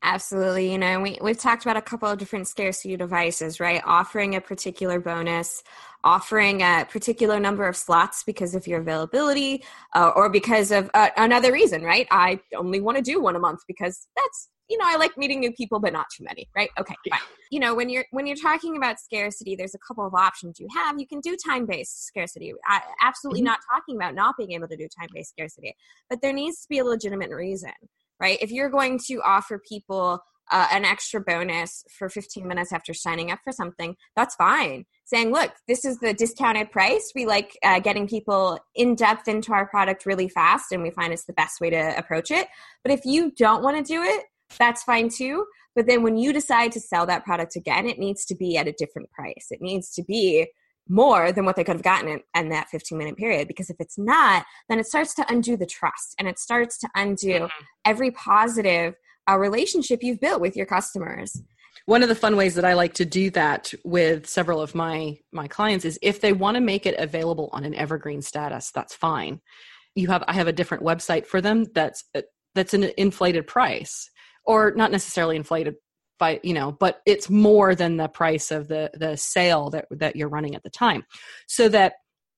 Absolutely. 0.03 0.71
You 0.71 0.77
know, 0.77 1.01
we, 1.01 1.17
we've 1.21 1.37
talked 1.37 1.63
about 1.63 1.75
a 1.75 1.81
couple 1.81 2.07
of 2.07 2.19
different 2.19 2.47
scarcity 2.47 2.95
devices, 2.95 3.59
right? 3.59 3.81
Offering 3.83 4.35
a 4.35 4.41
particular 4.41 4.99
bonus, 4.99 5.63
offering 6.03 6.61
a 6.61 6.85
particular 6.89 7.39
number 7.39 7.67
of 7.67 7.75
slots 7.75 8.23
because 8.23 8.53
of 8.53 8.67
your 8.67 8.79
availability 8.79 9.63
uh, 9.95 10.11
or 10.15 10.29
because 10.29 10.71
of 10.71 10.89
uh, 10.93 11.09
another 11.17 11.51
reason, 11.51 11.81
right? 11.81 12.07
I 12.11 12.39
only 12.55 12.79
want 12.79 12.97
to 12.97 13.03
do 13.03 13.19
one 13.21 13.35
a 13.35 13.39
month 13.39 13.61
because 13.67 14.07
that's 14.15 14.49
you 14.69 14.77
know, 14.77 14.85
I 14.85 14.97
like 14.97 15.17
meeting 15.17 15.39
new 15.39 15.53
people, 15.53 15.79
but 15.79 15.93
not 15.93 16.07
too 16.15 16.25
many, 16.25 16.49
right? 16.55 16.69
Okay, 16.77 16.95
fine. 17.09 17.19
You 17.51 17.61
know, 17.61 17.73
when 17.73 17.89
you're 17.89 18.05
when 18.11 18.27
you're 18.27 18.35
talking 18.35 18.75
about 18.75 18.99
scarcity, 18.99 19.55
there's 19.55 19.75
a 19.75 19.79
couple 19.79 20.05
of 20.05 20.13
options 20.13 20.59
you 20.59 20.67
have. 20.75 20.99
You 20.99 21.07
can 21.07 21.21
do 21.21 21.37
time-based 21.37 22.05
scarcity. 22.05 22.53
I, 22.67 22.81
absolutely 23.01 23.41
mm-hmm. 23.41 23.45
not 23.45 23.59
talking 23.73 23.95
about 23.95 24.13
not 24.13 24.35
being 24.37 24.51
able 24.51 24.67
to 24.67 24.75
do 24.75 24.87
time-based 24.99 25.29
scarcity, 25.29 25.73
but 26.09 26.21
there 26.21 26.33
needs 26.33 26.61
to 26.63 26.67
be 26.67 26.79
a 26.79 26.83
legitimate 26.83 27.31
reason, 27.31 27.71
right? 28.19 28.37
If 28.41 28.51
you're 28.51 28.69
going 28.69 28.99
to 29.07 29.21
offer 29.23 29.59
people 29.59 30.21
uh, 30.51 30.67
an 30.71 30.85
extra 30.85 31.19
bonus 31.19 31.83
for 31.89 32.09
15 32.09 32.47
minutes 32.47 32.71
after 32.71 32.93
signing 32.93 33.31
up 33.31 33.39
for 33.43 33.51
something, 33.51 33.95
that's 34.15 34.35
fine. 34.35 34.85
Saying, 35.05 35.31
look, 35.31 35.51
this 35.67 35.83
is 35.85 35.99
the 35.99 36.13
discounted 36.13 36.71
price. 36.71 37.11
We 37.13 37.25
like 37.25 37.57
uh, 37.63 37.79
getting 37.79 38.07
people 38.07 38.59
in 38.75 38.95
depth 38.95 39.27
into 39.27 39.53
our 39.53 39.67
product 39.67 40.05
really 40.05 40.29
fast, 40.29 40.71
and 40.71 40.81
we 40.81 40.91
find 40.91 41.11
it's 41.11 41.25
the 41.25 41.33
best 41.33 41.59
way 41.59 41.69
to 41.69 41.97
approach 41.97 42.31
it. 42.31 42.47
But 42.83 42.91
if 42.91 43.05
you 43.05 43.31
don't 43.31 43.63
want 43.63 43.77
to 43.77 43.83
do 43.83 44.03
it, 44.03 44.25
that's 44.57 44.83
fine 44.83 45.09
too. 45.09 45.45
But 45.75 45.85
then 45.85 46.01
when 46.01 46.17
you 46.17 46.33
decide 46.33 46.71
to 46.71 46.79
sell 46.79 47.05
that 47.05 47.23
product 47.23 47.55
again, 47.55 47.85
it 47.85 47.99
needs 47.99 48.25
to 48.25 48.35
be 48.35 48.57
at 48.57 48.67
a 48.67 48.71
different 48.71 49.11
price. 49.11 49.47
It 49.51 49.61
needs 49.61 49.91
to 49.91 50.03
be 50.03 50.47
more 50.89 51.31
than 51.31 51.45
what 51.45 51.55
they 51.55 51.63
could 51.63 51.75
have 51.75 51.83
gotten 51.83 52.09
in, 52.09 52.21
in 52.35 52.49
that 52.49 52.69
15 52.69 52.97
minute 52.97 53.17
period. 53.17 53.47
Because 53.47 53.69
if 53.69 53.77
it's 53.79 53.97
not, 53.97 54.45
then 54.69 54.79
it 54.79 54.85
starts 54.85 55.13
to 55.15 55.25
undo 55.29 55.57
the 55.57 55.65
trust 55.65 56.15
and 56.19 56.27
it 56.27 56.39
starts 56.39 56.77
to 56.79 56.89
undo 56.95 57.33
mm-hmm. 57.33 57.63
every 57.85 58.11
positive 58.11 58.95
uh, 59.29 59.37
relationship 59.37 59.99
you've 60.01 60.19
built 60.19 60.41
with 60.41 60.55
your 60.55 60.65
customers 60.65 61.41
one 61.85 62.03
of 62.03 62.09
the 62.09 62.15
fun 62.15 62.35
ways 62.35 62.55
that 62.55 62.65
i 62.65 62.73
like 62.73 62.93
to 62.93 63.05
do 63.05 63.29
that 63.29 63.73
with 63.83 64.27
several 64.27 64.61
of 64.61 64.75
my 64.75 65.17
my 65.31 65.47
clients 65.47 65.85
is 65.85 65.99
if 66.01 66.21
they 66.21 66.33
want 66.33 66.55
to 66.55 66.61
make 66.61 66.85
it 66.85 66.97
available 66.99 67.49
on 67.53 67.63
an 67.63 67.73
evergreen 67.75 68.21
status 68.21 68.71
that's 68.71 68.95
fine 68.95 69.39
you 69.95 70.07
have 70.07 70.23
i 70.27 70.33
have 70.33 70.47
a 70.47 70.53
different 70.53 70.83
website 70.83 71.25
for 71.25 71.41
them 71.41 71.65
that's 71.73 72.03
uh, 72.15 72.21
that's 72.55 72.73
an 72.73 72.91
inflated 72.97 73.47
price 73.47 74.09
or 74.45 74.71
not 74.75 74.91
necessarily 74.91 75.35
inflated 75.35 75.75
by 76.17 76.39
you 76.43 76.53
know 76.53 76.71
but 76.71 77.01
it's 77.05 77.29
more 77.29 77.75
than 77.75 77.97
the 77.97 78.07
price 78.07 78.51
of 78.51 78.67
the 78.67 78.89
the 78.93 79.15
sale 79.15 79.69
that 79.69 79.85
that 79.91 80.15
you're 80.15 80.29
running 80.29 80.55
at 80.55 80.63
the 80.63 80.69
time. 80.69 81.03
So 81.47 81.69
that 81.69 81.93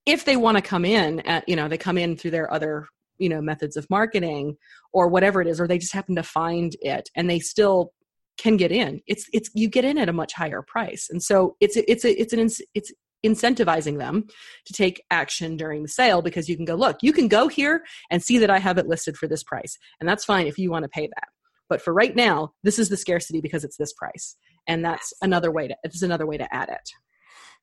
if 0.06 0.24
they 0.24 0.36
want 0.36 0.56
to 0.56 0.62
come 0.62 0.84
in 0.84 1.20
at 1.20 1.48
you 1.48 1.56
know 1.56 1.68
they 1.68 1.78
come 1.78 1.98
in 1.98 2.16
through 2.16 2.32
their 2.32 2.52
other 2.52 2.86
you 3.18 3.28
know 3.28 3.40
methods 3.40 3.76
of 3.76 3.88
marketing 3.90 4.56
or 4.92 5.08
whatever 5.08 5.40
it 5.40 5.46
is 5.46 5.60
or 5.60 5.68
they 5.68 5.78
just 5.78 5.92
happen 5.92 6.16
to 6.16 6.22
find 6.22 6.76
it 6.80 7.08
and 7.14 7.28
they 7.28 7.38
still 7.38 7.92
can 8.38 8.56
get 8.56 8.72
in 8.72 9.00
it's 9.06 9.26
it's 9.32 9.50
you 9.54 9.68
get 9.68 9.84
in 9.84 9.98
at 9.98 10.08
a 10.08 10.12
much 10.12 10.32
higher 10.32 10.62
price. 10.62 11.08
And 11.10 11.22
so 11.22 11.56
it's 11.60 11.76
it's 11.76 12.04
a, 12.04 12.20
it's 12.20 12.32
an 12.32 12.48
it's 12.74 12.92
incentivizing 13.24 13.98
them 13.98 14.26
to 14.64 14.72
take 14.72 15.02
action 15.10 15.56
during 15.56 15.82
the 15.82 15.88
sale 15.88 16.22
because 16.22 16.48
you 16.48 16.56
can 16.56 16.64
go 16.64 16.74
look 16.74 16.96
you 17.02 17.12
can 17.12 17.28
go 17.28 17.48
here 17.48 17.84
and 18.10 18.22
see 18.22 18.38
that 18.38 18.48
i 18.48 18.58
have 18.58 18.78
it 18.78 18.86
listed 18.86 19.14
for 19.16 19.28
this 19.28 19.42
price 19.42 19.76
and 20.00 20.08
that's 20.08 20.24
fine 20.24 20.46
if 20.46 20.58
you 20.58 20.70
want 20.70 20.84
to 20.84 20.88
pay 20.88 21.06
that 21.06 21.28
but 21.70 21.80
for 21.80 21.94
right 21.94 22.14
now, 22.14 22.52
this 22.64 22.78
is 22.78 22.90
the 22.90 22.96
scarcity 22.96 23.40
because 23.40 23.64
it's 23.64 23.78
this 23.78 23.94
price. 23.94 24.36
And 24.66 24.84
that's 24.84 25.14
another 25.22 25.50
way 25.50 25.68
to 25.68 25.76
it's 25.84 26.02
another 26.02 26.26
way 26.26 26.36
to 26.36 26.54
add 26.54 26.68
it. 26.68 26.90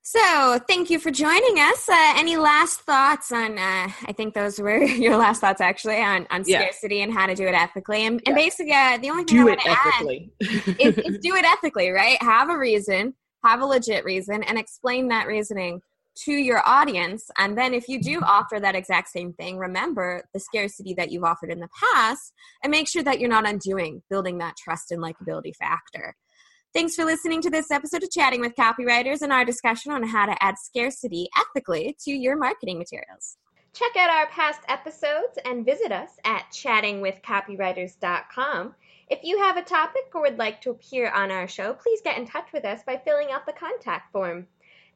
So, 0.02 0.58
thank 0.70 0.90
you 0.90 1.00
for 1.00 1.12
joining 1.12 1.60
us. 1.60 1.90
Uh, 1.90 2.14
any 2.16 2.38
last 2.38 2.80
thoughts 2.80 3.30
on? 3.34 3.58
Uh, 3.58 3.92
I 4.06 4.14
think 4.16 4.34
those 4.34 4.58
were 4.58 4.82
your 4.84 5.18
last 5.18 5.42
thoughts, 5.42 5.60
actually, 5.60 6.02
on, 6.02 6.26
on 6.32 6.46
scarcity 6.46 7.02
and 7.02 7.14
how 7.14 7.26
to 7.26 7.36
do 7.36 7.46
it 7.46 7.54
ethically. 7.54 8.06
And, 8.06 8.22
and 8.26 8.34
basically, 8.34 8.72
uh, 8.72 8.98
the 9.00 9.10
only 9.10 9.26
thing 9.26 9.40
do 9.40 9.42
I 9.42 9.56
want 9.56 9.60
to 9.60 9.70
add 9.70 10.76
is, 10.80 10.98
is 10.98 11.20
do 11.20 11.36
it 11.36 11.44
ethically, 11.44 11.90
right? 11.90 12.22
Have 12.24 12.50
a 12.50 12.58
reason, 12.58 13.16
have 13.44 13.60
a 13.60 13.66
legit 13.66 14.06
reason, 14.06 14.44
and 14.44 14.58
explain 14.58 15.10
that 15.10 15.28
reasoning 15.28 15.82
to 16.26 16.32
your 16.32 16.68
audience. 16.68 17.30
And 17.38 17.58
then 17.58 17.74
if 17.74 17.88
you 17.88 18.02
do 18.02 18.20
offer 18.22 18.60
that 18.60 18.76
exact 18.76 19.10
same 19.10 19.34
thing, 19.34 19.58
remember 19.58 20.24
the 20.34 20.40
scarcity 20.40 20.94
that 20.96 21.12
you've 21.12 21.24
offered 21.24 21.52
in 21.52 21.60
the 21.60 21.70
past 21.94 22.34
and 22.64 22.72
make 22.72 22.88
sure 22.88 23.04
that 23.04 23.20
you're 23.20 23.30
not 23.30 23.48
undoing 23.48 24.02
building 24.10 24.40
that 24.40 24.58
trust 24.58 24.92
and 24.92 25.02
likability 25.02 25.56
factor. 25.56 26.16
Thanks 26.74 26.96
for 26.96 27.06
listening 27.06 27.42
to 27.42 27.50
this 27.50 27.72
episode 27.72 28.04
of 28.04 28.12
Chatting 28.12 28.42
with 28.42 28.56
Copywriters 28.56 29.22
and 29.22 29.34
our 29.34 29.46
discussion 29.46 29.92
on 29.92 30.04
how 30.04 30.26
to 30.26 30.44
add 30.44 30.56
scarcity 30.58 31.30
ethically 31.38 31.96
to 32.04 32.12
your 32.12 32.38
marketing 32.38 32.78
materials. 32.78 33.38
Check 33.74 33.96
out 33.96 34.10
our 34.10 34.28
past 34.28 34.62
episodes 34.68 35.40
and 35.46 35.66
visit 35.66 35.92
us 35.92 36.12
at 36.26 36.46
chattingwithcopywriters.com. 36.52 38.76
If 39.10 39.24
you 39.24 39.40
have 39.40 39.56
a 39.56 39.62
topic 39.62 40.12
or 40.14 40.22
would 40.22 40.38
like 40.38 40.60
to 40.62 40.72
appear 40.72 41.10
on 41.10 41.32
our 41.32 41.48
show, 41.48 41.74
please 41.74 42.02
get 42.04 42.18
in 42.18 42.26
touch 42.26 42.52
with 42.52 42.66
us 42.66 42.84
by 42.84 42.98
filling 42.98 43.32
out 43.32 43.46
the 43.46 43.54
contact 43.54 44.12
form. 44.12 44.48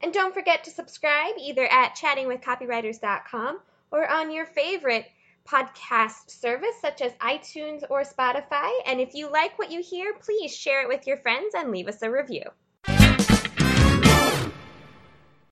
And 0.02 0.12
don't 0.12 0.34
forget 0.34 0.64
to 0.64 0.70
subscribe 0.70 1.34
either 1.38 1.64
at 1.66 1.96
chattingwithcopywriters.com 1.96 3.60
or 3.92 4.08
on 4.08 4.32
your 4.32 4.46
favorite 4.46 5.06
podcast 5.46 6.30
service 6.30 6.74
such 6.80 7.00
as 7.00 7.12
iTunes 7.14 7.82
or 7.88 8.02
Spotify. 8.02 8.70
And 8.86 9.00
if 9.00 9.14
you 9.14 9.30
like 9.30 9.58
what 9.58 9.70
you 9.70 9.82
hear, 9.82 10.14
please 10.14 10.54
share 10.54 10.82
it 10.82 10.88
with 10.88 11.06
your 11.06 11.18
friends 11.18 11.54
and 11.54 11.70
leave 11.70 11.88
us 11.88 12.02
a 12.02 12.10
review. 12.10 12.42